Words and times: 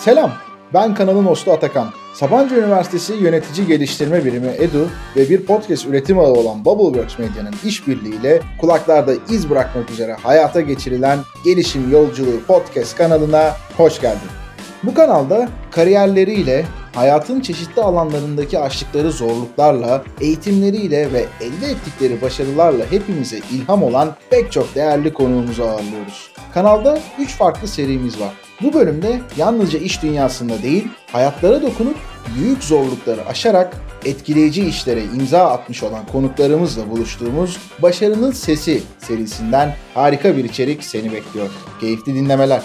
Selam, 0.00 0.32
ben 0.74 0.94
kanalın 0.94 1.24
hostu 1.24 1.52
Atakan. 1.52 1.88
Sabancı 2.14 2.54
Üniversitesi 2.54 3.14
Yönetici 3.14 3.66
Geliştirme 3.66 4.24
Birimi 4.24 4.48
EDU 4.48 4.88
ve 5.16 5.30
bir 5.30 5.46
podcast 5.46 5.86
üretim 5.86 6.18
ağı 6.18 6.32
olan 6.32 6.64
Bubbleworks 6.64 7.18
Medya'nın 7.18 7.54
işbirliğiyle 7.64 8.40
kulaklarda 8.60 9.12
iz 9.30 9.50
bırakmak 9.50 9.90
üzere 9.90 10.12
hayata 10.12 10.60
geçirilen 10.60 11.18
Gelişim 11.44 11.92
Yolculuğu 11.92 12.40
podcast 12.46 12.96
kanalına 12.96 13.56
hoş 13.76 14.00
geldin. 14.00 14.30
Bu 14.82 14.94
kanalda 14.94 15.48
kariyerleriyle, 15.70 16.64
hayatın 16.94 17.40
çeşitli 17.40 17.82
alanlarındaki 17.82 18.58
aştıkları 18.58 19.12
zorluklarla, 19.12 20.04
eğitimleriyle 20.20 21.12
ve 21.12 21.24
elde 21.40 21.66
ettikleri 21.66 22.22
başarılarla 22.22 22.84
hepimize 22.90 23.38
ilham 23.52 23.82
olan 23.82 24.16
pek 24.30 24.52
çok 24.52 24.74
değerli 24.74 25.12
konuğumuzu 25.12 25.62
ağırlıyoruz. 25.62 26.30
Kanalda 26.54 26.98
3 27.18 27.36
farklı 27.36 27.68
serimiz 27.68 28.20
var. 28.20 28.49
Bu 28.62 28.72
bölümde 28.72 29.20
yalnızca 29.36 29.78
iş 29.78 30.02
dünyasında 30.02 30.62
değil, 30.62 30.88
hayatlara 31.12 31.62
dokunup 31.62 31.96
büyük 32.36 32.64
zorlukları 32.64 33.26
aşarak 33.26 33.76
etkileyici 34.04 34.66
işlere 34.66 35.04
imza 35.04 35.50
atmış 35.50 35.82
olan 35.82 36.06
konuklarımızla 36.06 36.90
buluştuğumuz 36.90 37.58
Başarının 37.78 38.30
Sesi 38.30 38.82
serisinden 38.98 39.76
harika 39.94 40.36
bir 40.36 40.44
içerik 40.44 40.84
seni 40.84 41.12
bekliyor. 41.12 41.50
Keyifli 41.80 42.14
dinlemeler. 42.14 42.62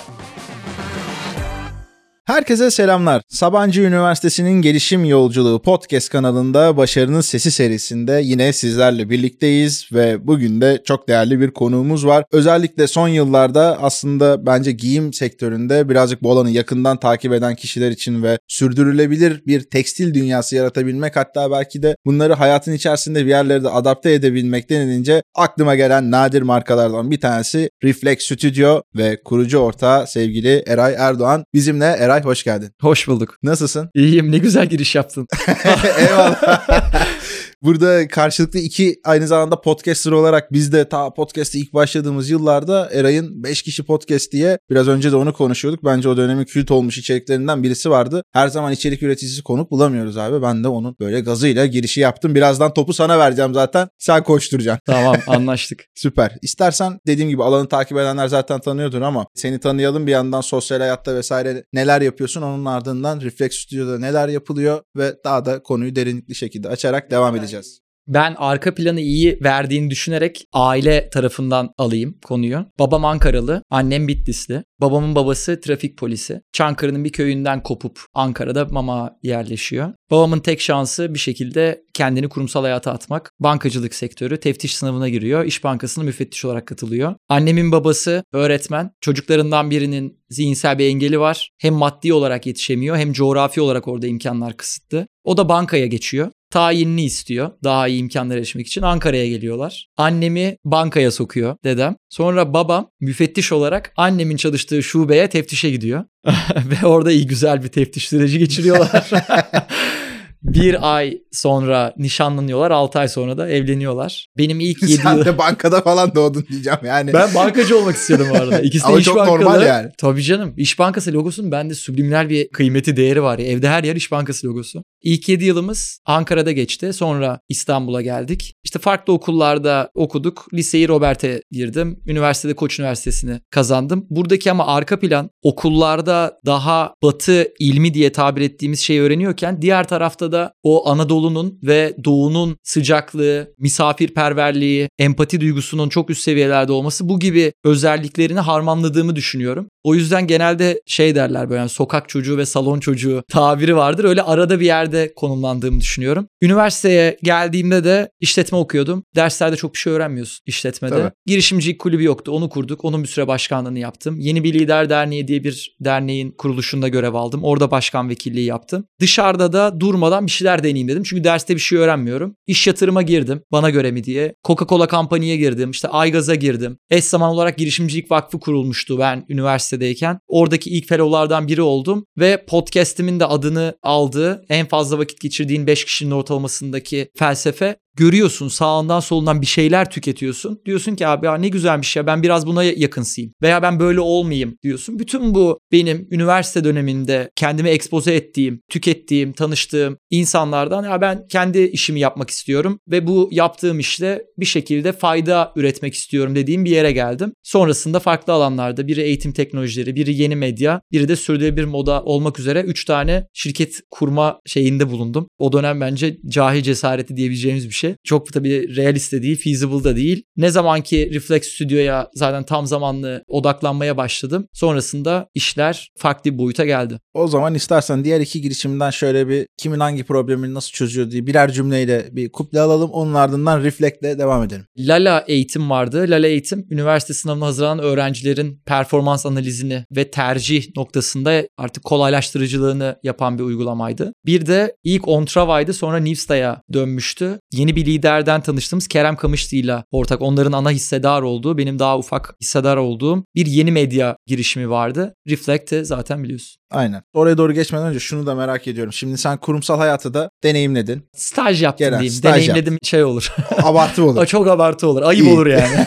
Herkese 2.26 2.72
selamlar. 2.72 3.22
Sabancı 3.28 3.82
Üniversitesi'nin 3.82 4.62
Gelişim 4.62 5.06
Yolculuğu 5.06 5.62
podcast 5.62 6.10
kanalında 6.10 6.78
Başarının 6.78 7.22
Sesi 7.22 7.52
serisinde 7.52 8.22
yine 8.24 8.54
sizlerle 8.54 9.10
birlikteyiz 9.10 9.90
ve 9.94 10.28
bugün 10.28 10.62
de 10.62 10.82
çok 10.86 11.08
değerli 11.08 11.40
bir 11.40 11.52
konuğumuz 11.52 12.06
var. 12.06 12.24
Özellikle 12.32 12.88
son 12.88 13.08
yıllarda 13.08 13.78
aslında 13.82 14.46
bence 14.46 14.72
giyim 14.72 15.14
sektöründe 15.14 15.90
birazcık 15.90 16.24
bu 16.24 16.32
alanı 16.32 16.50
yakından 16.50 16.98
takip 16.98 17.34
eden 17.34 17.56
kişiler 17.56 17.92
için 17.92 18.24
ve 18.24 18.38
sürdürülebilir 18.48 19.44
bir 19.48 19.62
tekstil 19.62 20.14
dünyası 20.14 20.56
yaratabilmek 20.56 21.16
hatta 21.16 21.52
belki 21.52 21.84
de 21.84 21.96
bunları 22.06 22.34
hayatın 22.34 22.74
içerisinde 22.74 23.26
bir 23.26 23.30
yerlere 23.30 23.64
de 23.64 23.70
adapte 23.70 24.14
edebilmek 24.14 24.70
denilince 24.70 25.24
aklıma 25.36 25.76
gelen 25.76 26.12
nadir 26.12 26.42
markalardan 26.42 27.12
bir 27.12 27.20
tanesi 27.20 27.70
Reflex 27.84 28.20
Studio 28.20 28.82
ve 28.96 29.22
kurucu 29.26 29.58
ortağı 29.58 30.08
sevgili 30.08 30.64
Eray 30.68 30.96
Erdoğan. 30.98 31.44
Bizimle 31.54 31.86
Eray 31.86 32.15
Eray 32.16 32.24
hoş 32.24 32.44
geldin. 32.44 32.72
Hoş 32.82 33.08
bulduk. 33.08 33.38
Nasılsın? 33.44 33.90
İyiyim 33.94 34.32
ne 34.32 34.38
güzel 34.38 34.66
giriş 34.70 34.96
yaptın. 34.96 35.28
Eyvallah. 36.00 36.68
Burada 37.62 38.08
karşılıklı 38.08 38.60
iki 38.60 38.96
aynı 39.04 39.28
zamanda 39.28 39.62
podcaster 39.62 40.12
olarak 40.12 40.54
biz 40.54 40.74
de 40.74 40.90
ta 40.90 41.14
podcast'te 41.14 41.60
ilk 41.60 41.74
başladığımız 41.74 42.30
yıllarda 42.30 42.90
Eray'ın 42.94 43.44
5 43.44 43.62
kişi 43.62 43.84
podcast 43.84 44.32
diye 44.32 44.58
biraz 44.70 44.88
önce 44.88 45.12
de 45.12 45.16
onu 45.16 45.34
konuşuyorduk. 45.34 45.84
Bence 45.84 46.10
o 46.10 46.18
dönemin 46.18 46.46
kült 46.46 46.72
olmuş 46.72 46.98
içeriklerinden 46.98 47.64
birisi 47.64 47.90
vardı. 47.90 48.24
Her 48.34 48.48
zaman 48.48 48.74
içerik 48.74 49.04
üreticisi 49.04 49.44
konuk 49.44 49.72
bulamıyoruz 49.72 50.18
abi. 50.18 50.42
Ben 50.42 50.64
de 50.64 50.68
onun 50.68 50.96
böyle 51.00 51.20
gazıyla 51.20 51.66
girişi 51.66 52.00
yaptım. 52.00 52.36
Birazdan 52.36 52.74
topu 52.74 52.94
sana 52.94 53.20
vereceğim 53.20 53.54
zaten. 53.54 53.88
Sen 54.00 54.24
koşturacaksın. 54.24 54.82
Tamam 54.86 55.16
anlaştık. 55.28 55.84
Süper. 55.96 56.36
İstersen 56.42 57.00
dediğim 57.08 57.30
gibi 57.30 57.44
alanı 57.44 57.68
takip 57.68 57.98
edenler 57.98 58.28
zaten 58.28 58.60
tanıyordur 58.60 59.02
ama 59.02 59.26
seni 59.36 59.60
tanıyalım 59.60 60.08
bir 60.08 60.12
yandan 60.12 60.42
sosyal 60.42 60.80
hayatta 60.80 61.16
vesaire 61.16 61.64
neler 61.74 62.02
yapıyorsun. 62.02 62.42
Onun 62.42 62.66
ardından 62.66 63.22
Reflex 63.22 63.54
Studio'da 63.54 64.00
neler 64.00 64.30
yapılıyor 64.30 64.82
ve 64.96 65.14
daha 65.24 65.46
da 65.46 65.64
konuyu 65.64 65.96
derinlikli 65.96 66.36
şekilde 66.36 66.70
açarak 66.70 67.12
devam 67.12 67.25
edeceğiz 67.34 67.56
edeceğiz. 67.56 67.86
Ben 68.08 68.36
arka 68.38 68.76
planı 68.76 69.02
iyi 69.02 69.40
verdiğini 69.44 69.90
düşünerek 69.90 70.46
aile 70.54 71.10
tarafından 71.10 71.70
alayım 71.78 72.18
konuyu. 72.26 72.66
Babam 72.80 73.06
Ankaralı, 73.06 73.64
annem 73.70 74.08
Bitlisli. 74.08 74.64
Babamın 74.82 75.16
babası 75.16 75.62
trafik 75.62 75.98
polisi. 75.98 76.42
Çankırı'nın 76.54 77.04
bir 77.04 77.12
köyünden 77.12 77.64
kopup 77.64 78.00
Ankara'da 78.14 78.66
mama 78.66 79.18
yerleşiyor. 79.24 79.94
Babamın 80.12 80.40
tek 80.40 80.62
şansı 80.62 81.14
bir 81.14 81.20
şekilde 81.20 81.84
kendini 81.94 82.30
kurumsal 82.30 82.62
hayata 82.62 82.92
atmak. 82.92 83.32
Bankacılık 83.40 83.96
sektörü 83.96 84.40
teftiş 84.40 84.76
sınavına 84.76 85.10
giriyor. 85.10 85.46
İş 85.46 85.64
Bankası'na 85.64 86.04
müfettiş 86.04 86.46
olarak 86.46 86.68
katılıyor. 86.68 87.16
Annemin 87.30 87.72
babası 87.72 88.24
öğretmen. 88.34 88.92
Çocuklarından 89.02 89.72
birinin 89.72 90.20
zihinsel 90.30 90.80
bir 90.80 90.86
engeli 90.86 91.20
var. 91.20 91.50
Hem 91.58 91.74
maddi 91.74 92.14
olarak 92.14 92.46
yetişemiyor 92.46 92.98
hem 92.98 93.14
coğrafi 93.14 93.62
olarak 93.62 93.88
orada 93.88 94.08
imkanlar 94.08 94.58
kısıtlı. 94.58 95.08
O 95.24 95.38
da 95.38 95.50
bankaya 95.50 95.86
geçiyor 95.86 96.32
tayinini 96.56 97.04
istiyor 97.04 97.52
daha 97.64 97.88
iyi 97.88 98.00
imkanlar 98.00 98.38
erişmek 98.38 98.68
için 98.68 98.82
Ankara'ya 98.82 99.28
geliyorlar. 99.28 99.88
Annemi 99.98 100.58
bankaya 100.66 101.12
sokuyor 101.12 101.56
dedem. 101.64 101.96
Sonra 102.10 102.54
babam 102.54 102.90
müfettiş 103.00 103.52
olarak 103.52 103.94
annemin 103.98 104.38
çalıştığı 104.38 104.84
şubeye 104.84 105.30
teftişe 105.30 105.70
gidiyor. 105.70 106.04
Ve 106.56 106.88
orada 106.88 107.12
iyi 107.12 107.28
güzel 107.28 107.64
bir 107.64 107.68
teftiş 107.68 108.08
süreci 108.08 108.40
geçiriyorlar. 108.40 109.10
bir 110.46 110.96
ay 110.96 111.18
sonra 111.32 111.94
nişanlanıyorlar. 111.98 112.72
6 112.72 113.00
ay 113.00 113.08
sonra 113.08 113.38
da 113.38 113.50
evleniyorlar. 113.50 114.28
Benim 114.38 114.60
ilk 114.60 114.82
7 114.84 114.94
Sen 115.02 115.18
yıl... 115.18 115.26
de 115.26 115.38
bankada 115.38 115.82
falan 115.82 116.16
doğdun 116.16 116.46
diyeceğim 116.50 116.80
yani. 116.86 117.14
Ben 117.14 117.36
bankacı 117.36 117.78
olmak 117.78 117.96
istiyordum 117.96 118.28
bu 118.32 118.36
arada. 118.36 118.60
İkisi 118.62 118.84
de 118.84 118.88
Ama 118.88 119.00
iş 119.00 119.06
çok 119.06 119.18
bankalı. 119.18 119.36
normal 119.40 119.66
yani. 119.66 119.90
Tabii 119.98 120.24
canım. 120.24 120.54
İş 120.58 120.80
Bankası 120.80 121.14
logosunun 121.14 121.52
bende 121.52 121.76
subliminal 121.76 122.30
bir 122.30 122.48
kıymeti 122.48 122.98
değeri 122.98 123.24
var. 123.24 123.40
Ya. 123.40 123.46
Evde 123.48 123.70
her 123.70 123.84
yer 123.84 123.96
İş 123.96 124.12
Bankası 124.12 124.48
logosu. 124.48 124.84
İlk 125.04 125.30
7 125.30 125.46
yılımız 125.46 126.00
Ankara'da 126.06 126.52
geçti. 126.52 126.94
Sonra 126.94 127.40
İstanbul'a 127.50 128.02
geldik. 128.02 128.54
İşte 128.64 128.80
farklı 128.80 129.14
okullarda 129.14 129.90
okuduk. 129.96 130.48
Liseyi 130.54 130.88
Robert'e 130.88 131.42
girdim. 131.52 132.00
Üniversitede 132.08 132.54
Koç 132.54 132.80
Üniversitesi'ni 132.80 133.40
kazandım. 133.52 134.08
Buradaki 134.10 134.52
ama 134.52 134.68
arka 134.68 135.00
plan 135.00 135.30
okullarda 135.44 136.38
daha 136.46 136.94
batı 137.04 137.48
ilmi 137.60 137.94
diye 137.94 138.12
tabir 138.12 138.42
ettiğimiz 138.42 138.80
şeyi 138.80 139.02
öğreniyorken 139.02 139.62
diğer 139.62 139.88
tarafta 139.88 140.32
da 140.32 140.35
o 140.64 140.90
Anadolu'nun 140.90 141.60
ve 141.64 141.96
Doğu'nun 142.04 142.58
sıcaklığı, 142.64 143.54
misafirperverliği, 143.60 144.90
empati 145.00 145.42
duygusunun 145.42 145.90
çok 145.90 146.10
üst 146.10 146.22
seviyelerde 146.22 146.72
olması 146.72 147.10
bu 147.10 147.20
gibi 147.20 147.54
özelliklerini 147.64 148.40
harmanladığımı 148.40 149.16
düşünüyorum. 149.16 149.68
O 149.84 149.96
yüzden 149.96 150.28
genelde 150.28 150.82
şey 150.86 151.16
derler 151.16 151.50
böyle 151.50 151.60
yani 151.60 151.70
sokak 151.70 152.10
çocuğu 152.10 152.38
ve 152.38 152.46
salon 152.46 152.80
çocuğu 152.80 153.24
tabiri 153.30 153.76
vardır. 153.76 154.04
Öyle 154.04 154.22
arada 154.22 154.60
bir 154.60 154.66
yerde 154.66 155.14
konumlandığımı 155.16 155.80
düşünüyorum. 155.80 156.28
Üniversiteye 156.42 157.18
geldiğimde 157.24 157.84
de 157.84 158.10
işletme 158.20 158.58
okuyordum. 158.58 159.04
Derslerde 159.16 159.56
çok 159.56 159.74
bir 159.74 159.80
şey 159.80 159.94
öğrenmiyorsun 159.94 160.44
işletmede. 160.46 160.96
Tabii. 160.96 161.12
Girişimcilik 161.26 161.80
kulübü 161.80 162.04
yoktu. 162.04 162.32
Onu 162.32 162.50
kurduk. 162.50 162.86
Onun 162.86 163.04
bir 163.04 163.08
süre 163.08 163.28
başkanlığını 163.28 163.80
yaptım. 163.80 164.20
Yeni 164.20 164.44
bir 164.44 164.54
Lider 164.54 164.90
Derneği 164.90 165.28
diye 165.28 165.44
bir 165.44 165.76
derneğin 165.80 166.32
kuruluşunda 166.32 166.88
görev 166.88 167.14
aldım. 167.14 167.44
Orada 167.44 167.72
başkan 167.72 168.10
vekilliği 168.10 168.46
yaptım. 168.46 168.86
Dışarıda 169.00 169.54
da 169.54 169.80
durmadan 169.80 170.15
bir 170.22 170.32
şeyler 170.32 170.64
deneyeyim 170.64 170.88
dedim. 170.88 171.04
Çünkü 171.04 171.24
derste 171.24 171.56
bir 171.56 171.60
şey 171.60 171.78
öğrenmiyorum. 171.78 172.36
İş 172.48 172.68
yatırıma 172.68 173.02
girdim. 173.02 173.42
Bana 173.52 173.70
göre 173.70 173.92
mi 173.92 174.04
diye. 174.04 174.36
Coca-Cola 174.44 174.88
kampanyaya 174.88 175.36
girdim. 175.36 175.72
İşte 175.72 175.88
Aygaz'a 175.88 176.36
girdim. 176.36 176.78
Eş 176.90 177.04
zaman 177.04 177.30
olarak 177.30 177.58
Girişimcilik 177.58 178.12
Vakfı 178.12 178.40
kurulmuştu 178.40 179.00
ben 179.00 179.26
üniversitedeyken. 179.30 180.20
Oradaki 180.28 180.70
ilk 180.70 180.88
fellow'lardan 180.88 181.48
biri 181.48 181.62
oldum. 181.62 182.06
Ve 182.18 182.46
podcast'imin 182.46 183.20
de 183.20 183.26
adını 183.26 183.78
aldığı 183.84 184.46
en 184.50 184.66
fazla 184.66 184.98
vakit 184.98 185.22
geçirdiğin 185.22 185.68
5 185.68 185.86
kişinin 185.86 186.12
ortalamasındaki 186.12 187.10
felsefe 187.18 187.76
görüyorsun 187.96 188.48
sağından 188.48 189.00
solundan 189.00 189.42
bir 189.42 189.46
şeyler 189.46 189.90
tüketiyorsun. 189.90 190.62
Diyorsun 190.66 190.96
ki 190.96 191.08
abi 191.08 191.42
ne 191.42 191.48
güzelmiş 191.48 191.96
ya 191.96 192.08
ben 192.08 192.24
biraz 192.24 192.48
buna 192.48 192.64
yakınsıyım 192.64 193.32
veya 193.42 193.62
ben 193.62 193.80
böyle 193.80 194.00
olmayayım 194.00 194.58
diyorsun. 194.64 195.00
Bütün 195.00 195.36
bu 195.36 195.60
benim 195.72 196.08
üniversite 196.12 196.64
döneminde 196.64 197.30
kendimi 197.36 197.70
ekspoze 197.70 198.16
ettiğim, 198.16 198.62
tükettiğim, 198.70 199.34
tanıştığım 199.34 199.98
insanlardan 200.10 200.84
ya 200.84 201.02
ben 201.02 201.28
kendi 201.28 201.60
işimi 201.60 202.00
yapmak 202.00 202.30
istiyorum 202.30 202.80
ve 202.92 203.08
bu 203.08 203.30
yaptığım 203.32 203.80
işte 203.80 204.22
bir 204.38 204.46
şekilde 204.46 204.92
fayda 204.92 205.54
üretmek 205.56 205.94
istiyorum 205.94 206.36
dediğim 206.36 206.66
bir 206.66 206.72
yere 206.72 206.92
geldim. 206.92 207.34
Sonrasında 207.44 208.00
farklı 208.00 208.34
alanlarda 208.34 208.88
biri 208.88 209.02
eğitim 209.02 209.32
teknolojileri, 209.32 209.96
biri 209.96 210.16
yeni 210.16 210.36
medya, 210.36 210.82
biri 210.92 211.08
de 211.08 211.16
sürdürülebilir 211.16 211.66
moda 211.66 212.04
olmak 212.04 212.40
üzere 212.40 212.62
3 212.62 212.86
tane 212.86 213.28
şirket 213.34 213.82
kurma 213.92 214.40
şeyinde 214.46 214.90
bulundum. 214.90 215.28
O 215.38 215.52
dönem 215.52 215.82
bence 215.82 216.18
cahil 216.28 216.62
cesareti 216.62 217.18
diyebileceğimiz 217.18 217.70
bir 217.70 217.74
şey 217.74 217.85
işi. 217.86 217.98
Çok 218.04 218.34
tabii 218.34 218.76
realist 218.76 219.14
de 219.14 219.22
değil, 219.22 219.40
feasible 219.44 219.84
da 219.84 219.96
değil. 219.96 220.24
Ne 220.38 220.50
zaman 220.50 220.82
ki 220.82 221.10
Reflex 221.14 221.48
Studio'ya 221.48 222.10
zaten 222.14 222.44
tam 222.44 222.66
zamanlı 222.66 223.24
odaklanmaya 223.28 223.98
başladım. 223.98 224.48
Sonrasında 224.54 225.28
işler 225.34 225.92
farklı 225.98 226.34
bir 226.34 226.38
boyuta 226.38 226.66
geldi. 226.66 227.00
O 227.14 227.28
zaman 227.28 227.56
istersen 227.56 228.04
diğer 228.04 228.20
iki 228.20 228.42
girişimden 228.42 228.90
şöyle 228.90 229.28
bir 229.28 229.48
kimin 229.58 229.80
hangi 229.80 230.04
problemini 230.04 230.54
nasıl 230.54 230.72
çözüyor 230.72 231.12
diye 231.12 231.28
birer 231.28 231.52
cümleyle 231.52 232.10
bir 232.12 232.32
kuple 232.32 232.60
alalım. 232.60 232.90
Onun 232.92 233.14
ardından 233.14 233.64
Reflect'le 233.64 234.04
devam 234.04 234.44
edelim. 234.44 234.66
Lala 234.78 235.26
eğitim 235.28 235.70
vardı. 235.70 236.06
Lala 236.08 236.28
eğitim 236.28 236.68
üniversite 236.70 237.14
sınavına 237.14 237.46
hazırlanan 237.46 237.80
öğrencilerin 237.80 238.62
performans 238.66 239.26
analizini 239.26 239.86
ve 239.96 240.12
tercih 240.12 240.76
noktasında 240.78 241.44
artık 241.58 241.84
kolaylaştırıcılığını 241.84 242.96
yapan 243.04 243.40
bir 243.40 243.44
uygulamaydı. 243.44 244.14
Bir 244.26 244.46
de 244.46 244.76
ilk 244.84 245.08
Ontrava'ydı 245.08 245.74
sonra 245.74 245.98
Nivsta'ya 245.98 246.62
dönmüştü. 246.74 247.40
Yeni 247.54 247.75
yeni 247.76 247.86
bir 247.86 247.92
liderden 247.92 248.42
tanıştığımız 248.42 248.88
Kerem 248.88 249.16
Kamışlı 249.16 249.58
ile 249.58 249.84
ortak 249.92 250.22
onların 250.22 250.52
ana 250.52 250.72
hissedar 250.72 251.22
olduğu 251.22 251.58
benim 251.58 251.80
daha 251.80 251.98
ufak 251.98 252.36
hissedar 252.42 252.78
olduğum 252.78 253.24
bir 253.36 253.46
yeni 253.46 253.72
medya 253.72 254.18
girişimi 254.28 254.70
vardı. 254.70 255.16
Reflect'i 255.28 255.86
zaten 255.86 256.24
biliyorsun. 256.24 256.62
Aynen. 256.72 257.02
Oraya 257.14 257.38
doğru 257.38 257.54
geçmeden 257.54 257.88
önce 257.88 258.00
şunu 258.00 258.26
da 258.26 258.36
merak 258.36 258.68
ediyorum. 258.68 258.94
Şimdi 258.94 259.18
sen 259.18 259.38
kurumsal 259.38 259.78
hayatı 259.78 260.14
da 260.14 260.30
deneyimledin. 260.44 261.04
Staj 261.16 261.64
yaptım 261.64 261.88
Gelen, 261.88 262.00
diyeyim. 262.00 262.14
staj 262.14 262.34
Deneyimledim 262.34 262.78
şey 262.84 263.04
olur. 263.04 263.34
Abartı 263.64 264.04
olur. 264.04 264.26
çok 264.36 264.48
abartı 264.48 264.88
olur. 264.88 265.02
Ayıp 265.02 265.26
İyi. 265.26 265.34
olur 265.34 265.46
yani. 265.46 265.86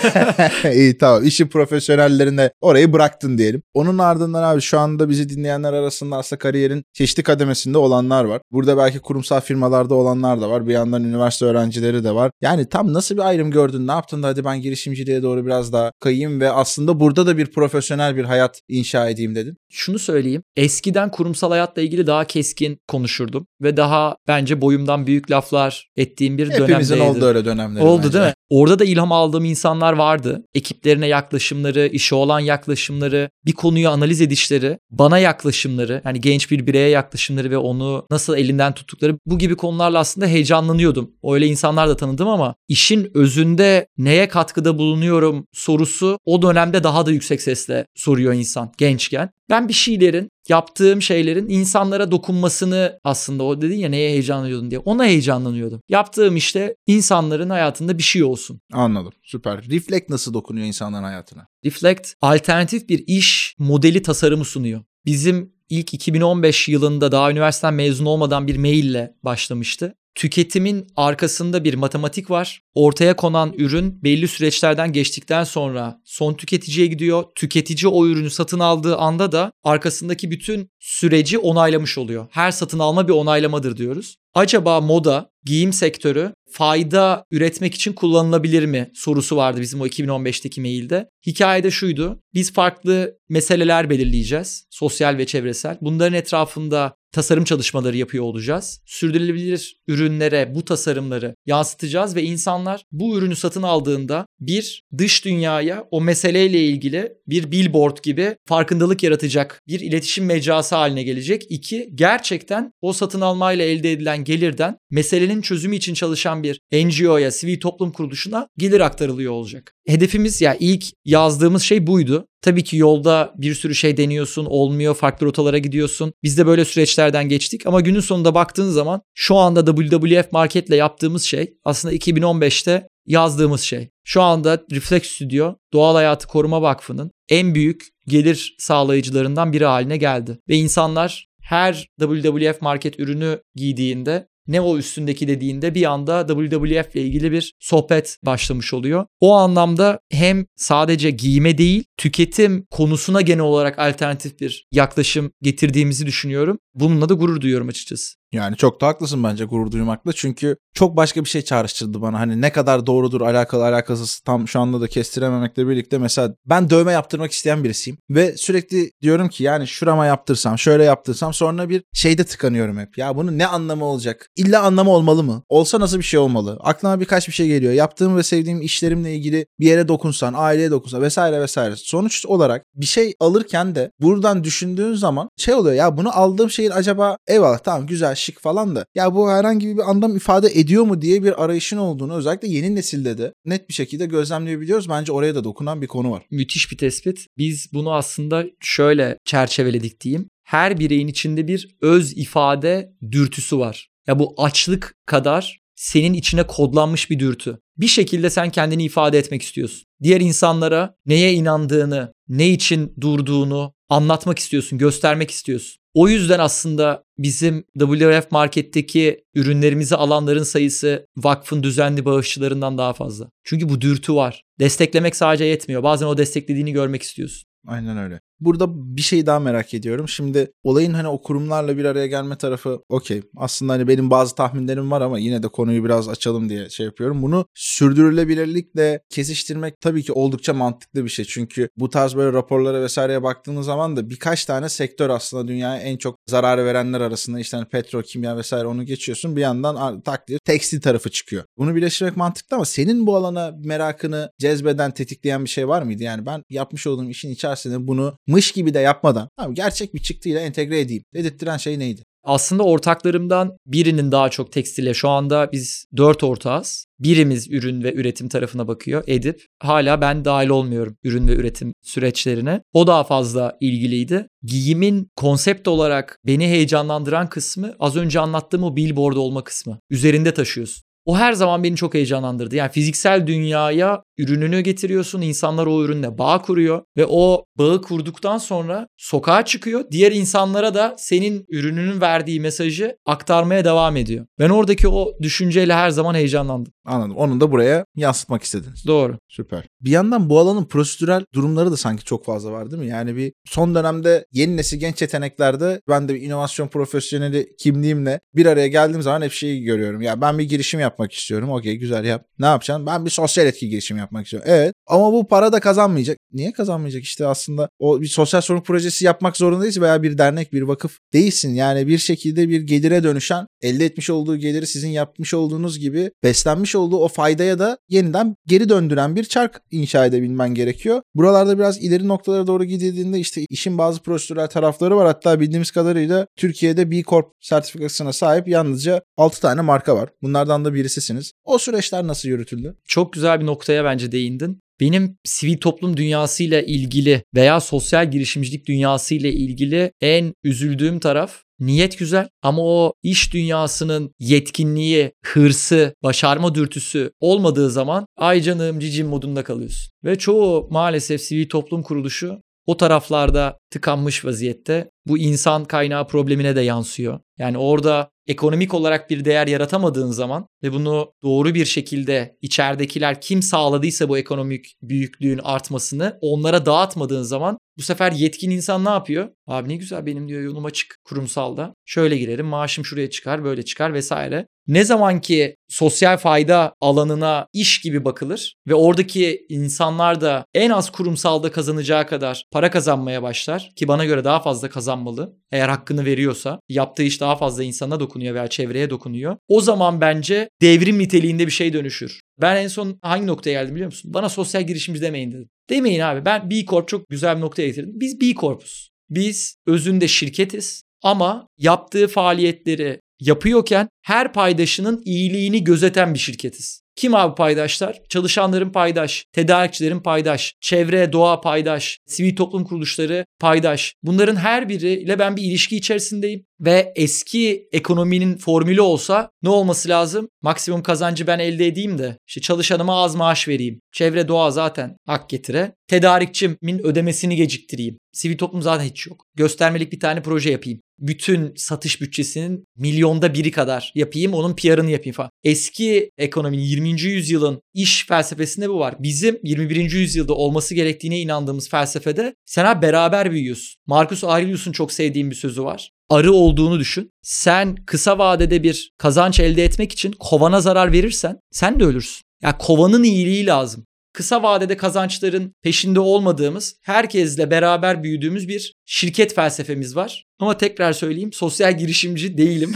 İyi 0.75 0.99
tamam. 0.99 1.25
İşin 1.25 1.46
profesyonellerine 1.46 2.50
orayı 2.61 2.93
bıraktın 2.93 3.38
diyelim. 3.38 3.62
Onun 3.75 3.99
ardından 3.99 4.43
abi 4.43 4.61
şu 4.61 4.79
anda 4.79 5.08
bizi 5.08 5.29
dinleyenler 5.29 5.73
arasında 5.73 6.17
aslında 6.17 6.38
kariyerin 6.38 6.85
çeşitli 6.93 7.23
kademesinde 7.23 7.79
olanlar 7.79 8.25
var. 8.25 8.40
Burada 8.52 8.76
belki 8.76 8.99
kurumsal 8.99 9.40
firmalarda 9.40 9.94
olanlar 9.94 10.40
da 10.40 10.50
var. 10.50 10.67
Bir 10.67 10.73
yandan 10.73 11.05
üniversite 11.05 11.46
öğrencileri 11.78 12.04
de 12.04 12.14
var. 12.14 12.30
Yani 12.40 12.69
tam 12.69 12.92
nasıl 12.92 13.14
bir 13.14 13.20
ayrım 13.20 13.50
gördün? 13.50 13.86
Ne 13.86 13.92
yaptın 13.92 14.22
da 14.22 14.26
hadi 14.28 14.44
ben 14.44 14.60
girişimciliğe 14.60 15.22
doğru 15.22 15.46
biraz 15.46 15.72
daha 15.72 15.92
kayayım 16.00 16.40
ve 16.40 16.50
aslında 16.50 17.00
burada 17.00 17.26
da 17.26 17.38
bir 17.38 17.46
profesyonel 17.46 18.16
bir 18.16 18.25
hayat 18.25 18.60
inşa 18.69 19.08
edeyim 19.08 19.34
dedin. 19.34 19.56
Şunu 19.70 19.98
söyleyeyim. 19.98 20.42
Eskiden 20.56 21.10
kurumsal 21.10 21.50
hayatla 21.50 21.82
ilgili 21.82 22.06
daha 22.06 22.25
keskin 22.25 22.78
konuşurdum 22.88 23.46
ve 23.62 23.76
daha 23.76 24.16
bence 24.28 24.60
boyumdan 24.60 25.06
büyük 25.06 25.30
laflar 25.30 25.88
ettiğim 25.96 26.38
bir 26.38 26.50
Hepimizin 26.50 26.94
dönemdeydi. 26.96 27.02
oldu 27.19 27.26
öyle 27.26 27.44
dönemleri. 27.44 27.84
Oldu 27.84 28.02
bence. 28.04 28.12
değil 28.12 28.25
mi? 28.25 28.32
Orada 28.50 28.79
da 28.79 28.85
ilham 28.85 29.12
aldığım 29.12 29.45
insanlar 29.45 29.93
vardı. 29.93 30.45
Ekiplerine 30.55 31.06
yaklaşımları, 31.06 31.87
işe 31.87 32.15
olan 32.15 32.41
yaklaşımları, 32.41 33.31
bir 33.47 33.53
konuyu 33.53 33.89
analiz 33.89 34.21
edişleri, 34.21 34.79
bana 34.91 35.19
yaklaşımları, 35.19 36.00
hani 36.05 36.21
genç 36.21 36.50
bir 36.50 36.67
bireye 36.67 36.89
yaklaşımları 36.89 37.50
ve 37.50 37.59
onu 37.59 38.06
nasıl 38.11 38.37
elinden 38.37 38.75
tuttukları 38.75 39.19
bu 39.27 39.39
gibi 39.39 39.56
konularla 39.56 39.99
aslında 39.99 40.27
heyecanlanıyordum. 40.27 41.11
Öyle 41.25 41.47
insanlar 41.47 41.89
da 41.89 41.97
tanıdım 41.97 42.29
ama 42.29 42.55
işin 42.69 43.11
özünde 43.15 43.87
neye 43.99 44.29
katkıda 44.29 44.79
bulunuyorum 44.79 45.47
sorusu 45.53 46.19
o 46.25 46.43
dönemde 46.43 46.85
daha 46.85 47.06
da 47.06 47.11
yüksek 47.11 47.43
sesle 47.43 47.87
soruyor 47.95 48.33
insan 48.33 48.73
gençken. 48.79 49.31
Ben 49.50 49.69
bir 49.69 49.73
şeylerin, 49.73 50.31
yaptığım 50.50 51.03
şeylerin 51.03 51.49
insanlara 51.49 52.11
dokunmasını 52.11 53.00
aslında 53.05 53.43
o 53.43 53.61
dedin 53.61 53.77
ya 53.77 53.89
neye 53.89 54.11
heyecanlanıyordun 54.11 54.71
diye. 54.71 54.79
Ona 54.79 55.05
heyecanlanıyordum. 55.05 55.81
Yaptığım 55.89 56.37
işte 56.37 56.77
insanların 56.87 57.50
hayatında 57.50 57.99
bir 57.99 58.03
şey 58.03 58.25
olsun. 58.25 58.61
Anladım. 58.73 59.12
Süper. 59.23 59.62
Reflect 59.71 60.09
nasıl 60.09 60.35
dokunuyor 60.35 60.67
insanların 60.67 61.05
hayatına? 61.05 61.47
Reflect 61.65 62.12
alternatif 62.23 62.89
bir 62.89 63.05
iş 63.06 63.55
modeli 63.59 64.03
tasarımı 64.03 64.45
sunuyor. 64.45 64.81
Bizim 65.06 65.53
ilk 65.69 65.95
2015 65.95 66.69
yılında 66.69 67.12
daha 67.12 67.31
üniversiteden 67.31 67.75
mezun 67.75 68.06
olmadan 68.06 68.47
bir 68.47 68.56
maille 68.56 69.15
başlamıştı. 69.23 69.95
Tüketimin 70.19 70.87
arkasında 70.97 71.65
bir 71.65 71.75
matematik 71.75 72.31
var. 72.31 72.62
Ortaya 72.75 73.17
konan 73.17 73.53
ürün 73.56 74.03
belli 74.05 74.29
süreçlerden 74.29 74.93
geçtikten 74.93 75.44
sonra 75.44 76.00
son 76.05 76.35
tüketiciye 76.35 76.87
gidiyor. 76.87 77.25
Tüketici 77.35 77.93
o 77.93 78.06
ürünü 78.06 78.31
satın 78.31 78.59
aldığı 78.59 78.97
anda 78.97 79.32
da 79.32 79.53
arkasındaki 79.65 80.31
bütün 80.31 80.70
süreci 80.80 81.38
onaylamış 81.38 81.98
oluyor. 81.98 82.26
Her 82.30 82.50
satın 82.50 82.78
alma 82.78 83.08
bir 83.08 83.12
onaylamadır 83.12 83.76
diyoruz. 83.76 84.16
Acaba 84.34 84.80
moda, 84.80 85.30
giyim 85.44 85.72
sektörü 85.72 86.32
fayda 86.50 87.25
üretmek 87.30 87.75
için 87.75 87.92
kullanılabilir 87.92 88.64
mi 88.64 88.90
sorusu 88.94 89.36
vardı 89.36 89.60
bizim 89.60 89.80
o 89.80 89.86
2015'teki 89.86 90.60
mailde. 90.60 91.08
Hikayede 91.26 91.70
şuydu. 91.70 92.22
Biz 92.34 92.52
farklı 92.52 93.19
meseleler 93.28 93.90
belirleyeceğiz. 93.90 94.66
Sosyal 94.70 95.19
ve 95.19 95.26
çevresel. 95.26 95.78
Bunların 95.80 96.14
etrafında 96.14 96.94
tasarım 97.12 97.44
çalışmaları 97.44 97.96
yapıyor 97.96 98.25
olacağız. 98.25 98.80
Sürdürülebilir 98.86 99.76
ürünlere 99.88 100.54
bu 100.54 100.64
tasarımları 100.64 101.34
yansıtacağız 101.46 102.16
ve 102.16 102.22
insanlar 102.22 102.82
bu 102.92 103.19
ürünü 103.19 103.36
satın 103.36 103.62
aldığında 103.62 104.26
bir 104.40 104.82
dış 104.98 105.25
dünyaya 105.25 105.84
o 105.90 106.00
meseleyle 106.00 106.62
ilgili 106.62 107.12
bir 107.26 107.50
billboard 107.50 107.96
gibi 108.02 108.36
farkındalık 108.46 109.02
yaratacak 109.02 109.62
bir 109.69 109.80
iletişim 109.80 110.25
mecrası 110.25 110.68
haline 110.76 111.03
gelecek. 111.03 111.47
İki, 111.49 111.91
gerçekten 111.94 112.73
o 112.81 112.93
satın 112.93 113.20
almayla 113.20 113.65
elde 113.65 113.93
edilen 113.93 114.25
gelirden 114.25 114.76
meselenin 114.91 115.43
çözümü 115.43 115.76
için 115.76 115.94
çalışan 115.94 116.43
bir 116.43 116.61
NGO'ya, 116.73 117.31
sivil 117.31 117.61
toplum 117.61 117.93
kuruluşuna 117.93 118.49
gelir 118.59 118.81
aktarılıyor 118.81 119.32
olacak. 119.32 119.75
Hedefimiz 119.87 120.41
ya 120.41 120.56
ilk 120.61 120.85
yazdığımız 121.05 121.62
şey 121.62 121.87
buydu. 121.87 122.26
Tabii 122.43 122.65
ki 122.65 122.76
yolda 122.76 123.35
bir 123.37 123.55
sürü 123.55 123.75
şey 123.75 123.97
deniyorsun, 123.97 124.44
olmuyor, 124.44 124.94
farklı 124.94 125.26
rotalara 125.26 125.59
gidiyorsun. 125.59 126.12
Biz 126.23 126.38
de 126.38 126.47
böyle 126.47 126.65
süreçlerden 126.65 127.29
geçtik 127.29 127.67
ama 127.67 127.81
günün 127.81 128.00
sonunda 128.00 128.35
baktığın 128.35 128.71
zaman 128.71 129.00
şu 129.14 129.37
anda 129.37 129.76
WWF 129.76 130.32
Market'le 130.32 130.71
yaptığımız 130.71 131.23
şey 131.23 131.55
aslında 131.64 131.94
2015'te 131.94 132.88
yazdığımız 133.08 133.60
şey. 133.60 133.90
Şu 134.05 134.22
anda 134.22 134.64
Reflex 134.72 135.02
Studio 135.06 135.56
Doğal 135.72 135.94
Hayatı 135.94 136.26
Koruma 136.26 136.62
Vakfı'nın 136.62 137.10
en 137.28 137.55
büyük 137.55 137.87
gelir 138.06 138.56
sağlayıcılarından 138.58 139.52
biri 139.52 139.64
haline 139.64 139.96
geldi. 139.96 140.38
Ve 140.49 140.56
insanlar 140.56 141.28
her 141.40 141.88
WWF 142.00 142.62
Market 142.62 143.00
ürünü 143.00 143.40
giydiğinde 143.55 144.28
ne 144.49 144.60
o 144.60 144.78
üstündeki 144.78 145.28
dediğinde 145.28 145.75
bir 145.75 145.84
anda 145.84 146.26
WWF 146.26 146.96
ile 146.96 147.02
ilgili 147.02 147.32
bir 147.32 147.55
sohbet 147.60 148.19
başlamış 148.22 148.75
oluyor. 148.75 149.06
O 149.20 149.34
anlamda 149.34 150.00
hem 150.11 150.46
sadece 150.56 151.11
giyime 151.11 151.58
değil 151.58 151.84
tüketim 151.96 152.66
konusuna 152.70 153.20
genel 153.20 153.44
olarak 153.44 153.78
alternatif 153.78 154.40
bir 154.40 154.66
yaklaşım 154.72 155.32
getirdiğimizi 155.43 156.06
düşünüyorum. 156.06 156.58
Bununla 156.75 157.08
da 157.08 157.14
gurur 157.14 157.40
duyuyorum 157.40 157.69
açıkçası. 157.69 158.18
Yani 158.32 158.56
çok 158.56 158.80
da 158.80 158.86
haklısın 158.86 159.25
bence 159.25 159.44
gurur 159.44 159.70
duymakla. 159.70 160.12
Çünkü 160.12 160.56
çok 160.75 160.96
başka 160.96 161.25
bir 161.25 161.28
şey 161.28 161.42
çağrıştırdı 161.42 162.02
bana. 162.02 162.20
Hani 162.20 162.40
ne 162.40 162.52
kadar 162.52 162.86
doğrudur 162.86 163.20
alakalı 163.20 163.66
alakasız 163.66 164.20
tam 164.25 164.48
şu 164.48 164.60
anda 164.60 164.80
da 164.80 164.86
kestirememekle 164.86 165.69
birlikte 165.69 165.98
mesela 165.98 166.34
ben 166.46 166.70
dövme 166.70 166.92
yaptırmak 166.92 167.32
isteyen 167.32 167.64
birisiyim. 167.64 167.98
Ve 168.10 168.36
sürekli 168.36 168.90
diyorum 169.02 169.28
ki 169.28 169.44
yani 169.44 169.66
şurama 169.66 170.06
yaptırsam 170.06 170.58
şöyle 170.58 170.84
yaptırsam 170.84 171.34
sonra 171.34 171.69
bir 171.69 171.82
şeyde 171.92 172.25
tıkanıyorum 172.25 172.78
hep. 172.78 172.98
Ya 172.98 173.16
bunun 173.16 173.38
ne 173.38 173.46
anlamı 173.46 173.84
olacak? 173.84 174.28
İlla 174.36 174.62
anlamı 174.62 174.90
olmalı 174.90 175.22
mı? 175.22 175.42
Olsa 175.48 175.80
nasıl 175.80 175.98
bir 175.98 176.02
şey 176.02 176.20
olmalı? 176.20 176.58
Aklıma 176.60 177.00
birkaç 177.00 177.28
bir 177.28 177.32
şey 177.32 177.46
geliyor. 177.46 177.72
Yaptığım 177.72 178.16
ve 178.16 178.22
sevdiğim 178.22 178.62
işlerimle 178.62 179.14
ilgili 179.14 179.46
bir 179.60 179.66
yere 179.66 179.88
dokunsan, 179.88 180.34
aileye 180.36 180.70
dokunsan 180.70 181.02
vesaire 181.02 181.40
vesaire. 181.40 181.76
Sonuç 181.76 182.26
olarak 182.26 182.64
bir 182.75 182.86
şey 182.86 183.14
alırken 183.20 183.75
de 183.75 183.90
buradan 184.00 184.44
düşündüğün 184.44 184.94
zaman 184.94 185.28
şey 185.36 185.54
oluyor 185.54 185.76
ya 185.76 185.96
bunu 185.96 186.19
aldığım 186.19 186.50
şeyin 186.50 186.70
acaba 186.70 187.16
eyvallah 187.28 187.58
tamam 187.58 187.86
güzel 187.86 188.14
şık 188.19 188.41
falan 188.41 188.76
da 188.76 188.87
ya 188.94 189.15
bu 189.15 189.31
herhangi 189.31 189.76
bir 189.76 189.91
anlam 189.91 190.17
ifade 190.17 190.49
ediyor 190.49 190.85
mu 190.85 191.03
diye 191.03 191.25
bir 191.25 191.44
arayışın 191.44 191.76
olduğunu 191.76 192.15
özellikle 192.15 192.49
yeni 192.49 192.75
nesilde 192.75 193.19
de 193.19 193.32
net 193.44 193.69
bir 193.69 193.75
şekilde 193.75 194.06
gözlemleyebiliyoruz. 194.06 194.88
Bence 194.88 195.12
oraya 195.12 195.35
da 195.35 195.44
dokunan 195.44 195.82
bir 195.82 195.87
konu 195.87 196.11
var. 196.11 196.23
Müthiş 196.31 196.73
bir 196.73 196.79
tespit. 196.79 197.26
Biz 197.38 197.73
bunu 197.73 197.93
aslında 197.93 198.44
şöyle 198.61 199.19
çerçeveledik 199.25 200.00
diyeyim. 200.00 200.28
Her 200.45 200.78
bireyin 200.78 201.09
içinde 201.09 201.49
bir 201.49 201.76
öz 201.81 202.19
ifade 202.19 202.92
dürtüsü 203.11 203.59
var. 203.59 203.88
Ya 204.07 204.19
bu 204.19 204.35
açlık 204.37 204.95
kadar 205.07 205.61
senin 205.75 206.14
içine 206.14 206.47
kodlanmış 206.47 207.11
bir 207.11 207.19
dürtü. 207.19 207.59
Bir 207.76 207.87
şekilde 207.87 208.31
sen 208.31 208.50
kendini 208.50 208.85
ifade 208.85 209.19
etmek 209.19 209.42
istiyorsun. 209.42 209.85
Diğer 210.02 210.21
insanlara 210.21 210.95
neye 211.07 211.33
inandığını, 211.33 212.12
ne 212.28 212.49
için 212.49 212.95
durduğunu 213.00 213.73
anlatmak 213.88 214.38
istiyorsun, 214.38 214.78
göstermek 214.78 215.31
istiyorsun. 215.31 215.77
O 215.95 216.09
yüzden 216.09 216.38
aslında 216.38 217.04
bizim 217.18 217.64
WWF 217.78 218.30
Market'teki 218.30 219.25
ürünlerimizi 219.35 219.97
alanların 219.97 220.42
sayısı 220.42 221.07
vakfın 221.16 221.62
düzenli 221.62 222.04
bağışçılarından 222.04 222.78
daha 222.78 222.92
fazla. 222.92 223.30
Çünkü 223.45 223.68
bu 223.68 223.80
dürtü 223.80 224.14
var. 224.14 224.42
Desteklemek 224.61 225.16
sadece 225.16 225.45
yetmiyor. 225.45 225.83
Bazen 225.83 226.07
o 226.07 226.16
desteklediğini 226.16 226.73
görmek 226.73 227.02
istiyorsun. 227.02 227.45
Aynen 227.66 227.99
öyle. 227.99 228.21
Burada 228.40 228.97
bir 228.97 229.02
şey 229.02 229.26
daha 229.26 229.40
merak 229.40 229.75
ediyorum. 229.75 230.09
Şimdi 230.09 230.52
olayın 230.62 230.95
hani 230.95 231.09
o 231.09 231.23
kurumlarla 231.23 231.76
bir 231.76 231.85
araya 231.85 232.07
gelme 232.07 232.37
tarafı 232.38 232.80
okey. 232.88 233.23
Aslında 233.37 233.73
hani 233.73 233.88
benim 233.88 234.11
bazı 234.11 234.35
tahminlerim 234.35 234.90
var 234.90 235.00
ama 235.00 235.18
yine 235.18 235.42
de 235.42 235.49
konuyu 235.49 235.85
biraz 235.85 236.09
açalım 236.09 236.49
diye 236.49 236.71
şey 236.71 236.87
yapıyorum. 236.87 237.23
Bunu 237.23 237.47
sürdürülebilirlikle 237.54 239.00
kesiştirmek 239.11 239.80
tabii 239.80 240.02
ki 240.02 240.12
oldukça 240.12 240.54
mantıklı 240.54 241.04
bir 241.04 241.11
şey. 241.11 241.25
Çünkü 241.25 241.68
bu 241.76 241.90
tarz 241.90 242.16
böyle 242.16 242.33
raporlara 242.33 242.83
vesaireye 242.83 243.23
baktığınız 243.23 243.66
zaman 243.66 243.97
da 243.97 244.11
birkaç 244.11 244.45
tane 244.45 244.68
sektör 244.68 245.11
aslında 245.11 245.49
dünyaya 245.49 245.80
en 245.80 245.97
çok 245.97 246.18
zarar 246.26 246.64
verenler 246.64 247.00
arasında 247.00 247.40
işte 247.40 247.57
hani 247.57 247.68
petrokimya 247.68 248.37
vesaire 248.37 248.66
onu 248.66 248.85
geçiyorsun. 248.85 249.37
Bir 249.37 249.40
yandan 249.40 250.00
takdir 250.00 250.38
tekstil 250.45 250.80
tarafı 250.80 251.11
çıkıyor. 251.11 251.45
Bunu 251.59 251.75
birleştirmek 251.75 252.16
mantıklı 252.16 252.54
ama 252.54 252.64
senin 252.64 253.07
bu 253.07 253.16
alana 253.16 253.54
merakını 253.64 254.30
cezbeden, 254.38 254.90
tetikleyen 254.90 255.45
bir 255.45 255.50
şey 255.50 255.68
var 255.68 255.83
mıydı? 255.83 256.02
Yani 256.02 256.26
ben 256.26 256.42
yapmış 256.50 256.87
olduğum 256.87 257.11
işin 257.11 257.30
içerisinde 257.30 257.87
bunu 257.87 258.18
mış 258.28 258.52
gibi 258.52 258.75
de 258.75 258.78
yapmadan 258.78 259.28
abi 259.38 259.54
gerçek 259.54 259.94
bir 259.94 260.02
çıktıyla 260.02 260.40
entegre 260.40 260.80
edeyim 260.80 261.02
dedirttiren 261.14 261.56
şey 261.56 261.78
neydi? 261.78 262.02
Aslında 262.25 262.62
ortaklarımdan 262.62 263.56
birinin 263.66 264.12
daha 264.12 264.28
çok 264.28 264.52
tekstile 264.52 264.94
şu 264.94 265.08
anda 265.08 265.49
biz 265.52 265.85
dört 265.97 266.25
ortağız. 266.25 266.87
Birimiz 266.99 267.50
ürün 267.50 267.82
ve 267.85 267.94
üretim 267.94 268.28
tarafına 268.28 268.68
bakıyor 268.68 269.04
Edip. 269.06 269.47
Hala 269.62 270.00
ben 270.00 270.25
dahil 270.25 270.49
olmuyorum 270.49 270.97
ürün 271.04 271.28
ve 271.28 271.32
üretim 271.32 271.73
süreçlerine. 271.82 272.62
O 272.73 272.87
daha 272.87 273.04
fazla 273.04 273.56
ilgiliydi. 273.61 274.26
Giyimin 274.42 275.08
konsept 275.16 275.68
olarak 275.68 276.18
beni 276.26 276.47
heyecanlandıran 276.49 277.28
kısmı 277.28 277.75
az 277.80 277.97
önce 277.97 278.20
anlattığım 278.20 278.62
o 278.62 278.76
billboard 278.76 279.16
olma 279.16 279.44
kısmı. 279.44 279.78
Üzerinde 279.90 280.35
taşıyorsun. 280.35 280.88
O 281.09 281.17
her 281.17 281.33
zaman 281.33 281.65
beni 281.65 281.77
çok 281.77 281.95
heyecanlandırdı. 281.95 282.57
Yani 282.57 282.71
fiziksel 282.71 283.27
dünyaya 283.27 284.03
ürününü 284.19 284.61
getiriyorsun. 284.61 285.21
insanlar 285.21 285.67
o 285.67 285.85
ürünle 285.85 286.19
bağ 286.19 286.43
kuruyor 286.43 286.83
ve 286.97 287.07
o 287.09 287.45
bağı 287.59 287.83
kurduktan 287.83 288.38
sonra 288.38 288.88
sokağa 288.97 289.45
çıkıyor. 289.45 289.85
Diğer 289.91 290.12
insanlara 290.12 290.75
da 290.75 290.95
senin 290.99 291.45
ürününün 291.49 292.00
verdiği 292.00 292.41
mesajı 292.41 292.97
aktarmaya 293.07 293.65
devam 293.65 293.97
ediyor. 293.97 294.27
Ben 294.38 294.49
oradaki 294.49 294.88
o 294.88 295.12
düşünceyle 295.23 295.75
her 295.75 295.91
zaman 295.91 296.15
heyecanlandım. 296.15 296.73
Anladım. 296.88 297.16
Onu 297.16 297.40
da 297.40 297.52
buraya 297.52 297.85
yansıtmak 297.97 298.42
istediniz. 298.42 298.87
Doğru. 298.87 299.18
Süper. 299.28 299.64
Bir 299.80 299.90
yandan 299.90 300.30
bu 300.30 300.38
alanın 300.38 300.64
prosedürel 300.64 301.25
durumları 301.35 301.73
da 301.73 301.76
sanki 301.76 302.04
çok 302.04 302.25
fazla 302.25 302.52
var 302.52 302.71
değil 302.71 302.83
mi? 302.83 302.88
Yani 302.88 303.16
bir 303.16 303.33
son 303.47 303.75
dönemde 303.75 304.26
yeni 304.33 304.57
nesil 304.57 304.80
genç 304.80 305.02
yeteneklerde 305.02 305.80
ben 305.88 306.09
de 306.09 306.14
bir 306.14 306.21
inovasyon 306.23 306.68
profesyoneli 306.68 307.57
kimliğimle 307.59 308.21
bir 308.35 308.47
araya 308.47 308.68
geldiğim 308.68 309.02
zaman 309.02 309.23
hep 309.23 309.33
şeyi 309.33 309.62
görüyorum. 309.62 310.02
Ya 310.02 310.21
ben 310.21 310.38
bir 310.38 310.45
girişim 310.45 310.80
yapmak 310.80 311.12
istiyorum. 311.12 311.50
Okey 311.50 311.76
güzel 311.76 312.04
yap. 312.04 312.25
Ne 312.38 312.47
yapacaksın? 312.47 312.87
Ben 312.87 313.04
bir 313.04 313.11
sosyal 313.11 313.47
etki 313.47 313.68
girişimi 313.68 314.00
yapmak 314.00 314.25
istiyorum. 314.25 314.49
Evet 314.52 314.75
ama 314.87 315.12
bu 315.12 315.28
para 315.28 315.52
da 315.52 315.61
kazanmayacak. 315.61 316.18
Niye 316.33 316.52
kazanmayacak? 316.52 317.02
İşte 317.02 317.26
aslında 317.26 317.68
o 317.78 318.00
bir 318.00 318.07
sosyal 318.07 318.40
sorumluluk 318.40 318.66
projesi 318.66 319.04
yapmak 319.04 319.37
zorundayız 319.37 319.80
veya 319.80 320.02
bir 320.02 320.18
dernek, 320.18 320.52
bir 320.52 320.62
vakıf 320.62 320.99
değilsin. 321.12 321.54
Yani 321.54 321.87
bir 321.87 321.99
şekilde 321.99 322.49
bir 322.49 322.61
gelire 322.61 323.02
dönüşen, 323.02 323.47
elde 323.62 323.85
etmiş 323.85 324.11
olduğu 324.11 324.37
geliri 324.37 324.66
sizin 324.66 324.88
yapmış 324.88 325.35
olduğunuz 325.35 325.78
gibi 325.78 326.11
beslenmiş 326.25 326.76
olduğu 326.78 326.97
o 326.97 327.08
faydaya 327.08 327.58
da 327.58 327.78
yeniden 327.88 328.37
geri 328.47 328.68
döndüren 328.68 329.16
bir 329.16 329.25
çark 329.25 329.62
inşa 329.70 330.06
edebilmen 330.06 330.54
gerekiyor. 330.54 331.02
Buralarda 331.14 331.58
biraz 331.58 331.78
ileri 331.78 332.08
noktalara 332.08 332.47
doğru 332.47 332.64
gidildiğinde 332.64 333.18
işte 333.18 333.44
işin 333.50 333.78
bazı 333.78 334.00
prosedürel 334.02 334.47
tarafları 334.47 334.97
var. 334.97 335.06
Hatta 335.06 335.40
bildiğimiz 335.40 335.70
kadarıyla 335.70 336.26
Türkiye'de 336.37 336.90
B 336.90 337.02
Corp 337.02 337.26
sertifikasına 337.40 338.12
sahip 338.12 338.49
yalnızca 338.49 339.02
6 339.16 339.40
tane 339.40 339.61
marka 339.61 339.97
var. 339.97 340.11
Bunlardan 340.23 340.64
da 340.64 340.75
birisisiniz. 340.75 341.32
O 341.44 341.58
süreçler 341.58 342.06
nasıl 342.06 342.28
yürütüldü? 342.28 342.76
Çok 342.88 343.12
güzel 343.12 343.40
bir 343.40 343.47
noktaya 343.47 343.85
bence 343.85 344.12
değindin. 344.12 344.61
Benim 344.80 345.18
sivil 345.25 345.58
toplum 345.58 345.97
dünyasıyla 345.97 346.62
ilgili 346.62 347.23
veya 347.35 347.61
sosyal 347.61 348.11
girişimcilik 348.11 348.66
dünyasıyla 348.66 349.30
ilgili 349.30 349.92
en 350.00 350.35
üzüldüğüm 350.44 351.00
taraf 351.00 351.42
niyet 351.61 351.99
güzel 351.99 352.28
ama 352.42 352.62
o 352.62 352.92
iş 353.02 353.35
dünyasının 353.35 354.14
yetkinliği, 354.18 355.12
hırsı, 355.25 355.94
başarma 356.02 356.54
dürtüsü 356.54 357.11
olmadığı 357.20 357.70
zaman 357.70 358.06
ay 358.16 358.40
canım 358.40 358.80
cicim 358.80 359.06
modunda 359.06 359.44
kalıyorsun. 359.44 359.92
Ve 360.04 360.18
çoğu 360.18 360.68
maalesef 360.70 361.20
sivil 361.20 361.49
toplum 361.49 361.82
kuruluşu 361.82 362.40
o 362.68 362.76
taraflarda 362.76 363.58
tıkanmış 363.70 364.25
vaziyette. 364.25 364.90
Bu 365.06 365.18
insan 365.18 365.64
kaynağı 365.64 366.08
problemine 366.08 366.56
de 366.56 366.60
yansıyor. 366.60 367.20
Yani 367.38 367.58
orada 367.58 368.10
ekonomik 368.26 368.75
olarak 368.75 369.10
bir 369.10 369.25
değer 369.25 369.46
yaratamadığın 369.46 370.10
zaman 370.10 370.46
ve 370.62 370.72
bunu 370.72 371.12
doğru 371.22 371.54
bir 371.54 371.64
şekilde 371.64 372.37
içeridekiler 372.42 373.20
kim 373.20 373.42
sağladıysa 373.42 374.08
bu 374.08 374.18
ekonomik 374.18 374.75
büyüklüğün 374.82 375.40
artmasını 375.42 376.18
onlara 376.20 376.66
dağıtmadığın 376.66 377.22
zaman 377.22 377.58
bu 377.78 377.82
sefer 377.82 378.12
yetkin 378.12 378.50
insan 378.50 378.84
ne 378.84 378.88
yapıyor? 378.88 379.28
Abi 379.46 379.68
ne 379.68 379.76
güzel 379.76 380.06
benim 380.06 380.28
diyor 380.28 380.42
yolum 380.42 380.64
açık 380.64 380.96
kurumsalda. 381.04 381.75
Şöyle 381.87 382.16
girerim 382.16 382.46
maaşım 382.46 382.84
şuraya 382.84 383.10
çıkar 383.10 383.44
böyle 383.44 383.64
çıkar 383.64 383.94
vesaire. 383.94 384.46
Ne 384.68 384.84
zaman 384.84 385.20
ki 385.20 385.56
sosyal 385.68 386.16
fayda 386.16 386.75
alanına 386.80 387.46
iş 387.52 387.80
gibi 387.80 388.04
bakılır 388.04 388.54
ve 388.68 388.75
oradaki 388.75 389.46
insanlar 389.48 390.20
da 390.20 390.44
en 390.54 390.70
az 390.70 390.92
kurumsalda 390.92 391.52
kazanacağı 391.52 392.06
kadar 392.06 392.44
para 392.50 392.70
kazanmaya 392.70 393.22
başlar 393.22 393.70
ki 393.76 393.88
bana 393.88 394.04
göre 394.04 394.25
daha 394.25 394.40
fazla 394.40 394.68
kazanmalı. 394.70 395.37
Eğer 395.52 395.68
hakkını 395.68 396.04
veriyorsa 396.04 396.60
yaptığı 396.68 397.02
iş 397.02 397.20
daha 397.20 397.37
fazla 397.37 397.64
insana 397.64 398.00
dokunuyor 398.00 398.34
veya 398.34 398.48
çevreye 398.48 398.90
dokunuyor. 398.90 399.37
O 399.48 399.60
zaman 399.60 400.00
bence 400.00 400.48
devrim 400.62 400.98
niteliğinde 400.98 401.46
bir 401.46 401.52
şey 401.52 401.72
dönüşür. 401.72 402.20
Ben 402.40 402.56
en 402.56 402.68
son 402.68 402.98
hangi 403.02 403.26
noktaya 403.26 403.52
geldim 403.52 403.75
biliyor 403.75 403.92
musun? 403.92 404.14
Bana 404.14 404.28
sosyal 404.28 404.66
girişimci 404.66 405.02
demeyin 405.02 405.32
dedim. 405.32 405.48
Demeyin 405.70 406.00
abi 406.00 406.25
ben 406.25 406.50
B 406.50 406.64
Corp 406.64 406.88
çok 406.88 407.08
güzel 407.08 407.37
bir 407.37 407.40
noktaya 407.40 407.66
getirdim. 407.66 407.92
Biz 407.94 408.20
B 408.20 408.34
Corp'uz. 408.34 408.88
Biz 409.10 409.56
özünde 409.66 410.08
şirketiz 410.08 410.82
ama 411.02 411.48
yaptığı 411.58 412.08
faaliyetleri 412.08 413.00
yapıyorken 413.20 413.88
her 414.02 414.32
paydaşının 414.32 415.02
iyiliğini 415.04 415.64
gözeten 415.64 416.14
bir 416.14 416.18
şirketiz. 416.18 416.82
Kim 416.96 417.14
abi 417.14 417.34
paydaşlar? 417.34 417.98
Çalışanların 418.08 418.70
paydaş, 418.70 419.25
tedarikçilerin 419.32 420.00
paydaş, 420.00 420.54
çevre, 420.60 421.12
doğa 421.12 421.40
paydaş, 421.40 421.98
sivil 422.06 422.37
toplum 422.37 422.64
kuruluşları 422.64 423.25
paydaş. 423.40 423.94
Bunların 424.02 424.37
her 424.37 424.68
biriyle 424.68 425.18
ben 425.18 425.37
bir 425.37 425.42
ilişki 425.42 425.76
içerisindeyim 425.76 426.44
ve 426.61 426.93
eski 426.97 427.69
ekonominin 427.73 428.37
formülü 428.37 428.81
olsa 428.81 429.31
ne 429.43 429.49
olması 429.49 429.88
lazım? 429.88 430.29
Maksimum 430.43 430.83
kazancı 430.83 431.27
ben 431.27 431.38
elde 431.38 431.67
edeyim 431.67 431.99
de 431.99 432.19
işte 432.29 432.41
çalışanıma 432.41 433.03
az 433.03 433.15
maaş 433.15 433.49
vereyim. 433.49 433.81
Çevre 433.93 434.29
doğa 434.29 434.50
zaten 434.50 434.97
hak 435.07 435.29
getire. 435.31 435.73
Tedarikçimin 435.88 436.79
ödemesini 436.85 437.37
geciktireyim. 437.37 437.99
Sivil 438.12 438.38
toplum 438.38 438.62
zaten 438.62 438.85
hiç 438.85 439.07
yok. 439.07 439.25
Göstermelik 439.37 439.93
bir 439.93 440.00
tane 440.00 440.23
proje 440.23 440.50
yapayım. 440.50 440.81
Bütün 440.99 441.55
satış 441.57 442.00
bütçesinin 442.00 442.65
milyonda 442.77 443.35
biri 443.35 443.50
kadar 443.50 443.93
yapayım. 443.95 444.35
Onun 444.35 444.57
PR'ını 444.57 444.91
yapayım 444.91 445.15
falan. 445.15 445.31
Eski 445.45 446.11
ekonominin 446.19 446.62
20. 446.62 447.00
yüzyılın 447.00 447.61
iş 447.75 448.07
felsefesinde 448.07 448.71
bu 448.71 448.79
var. 448.79 448.95
Bizim 448.99 449.38
21. 449.45 449.93
yüzyılda 449.93 450.35
olması 450.35 450.75
gerektiğine 450.75 451.21
inandığımız 451.21 451.69
felsefede 451.69 452.35
sen 452.47 452.83
beraber 452.83 453.31
büyüyorsun. 453.31 453.75
Marcus 453.87 454.25
Aurelius'un 454.25 454.73
çok 454.73 454.93
sevdiğim 454.93 455.31
bir 455.31 455.37
sözü 455.37 455.65
var 455.65 455.91
arı 456.11 456.33
olduğunu 456.33 456.81
düşün. 456.81 457.11
Sen 457.23 457.77
kısa 457.87 458.19
vadede 458.19 458.62
bir 458.62 458.93
kazanç 458.99 459.41
elde 459.41 459.65
etmek 459.65 459.93
için 459.93 460.12
kovana 460.12 460.61
zarar 460.61 460.93
verirsen 460.93 461.38
sen 461.50 461.81
de 461.81 461.85
ölürsün. 461.85 462.23
Ya 462.43 462.49
yani 462.49 462.59
kovanın 462.59 463.03
iyiliği 463.03 463.47
lazım. 463.47 463.85
Kısa 464.12 464.43
vadede 464.43 464.77
kazançların 464.77 465.53
peşinde 465.62 466.00
olmadığımız, 466.00 466.77
herkesle 466.83 467.50
beraber 467.50 468.03
büyüdüğümüz 468.03 468.49
bir 468.49 468.75
şirket 468.87 469.35
felsefemiz 469.35 469.97
var. 469.97 470.25
Ama 470.40 470.57
tekrar 470.57 470.92
söyleyeyim 470.92 471.33
sosyal 471.33 471.78
girişimci 471.78 472.38
değilim. 472.38 472.73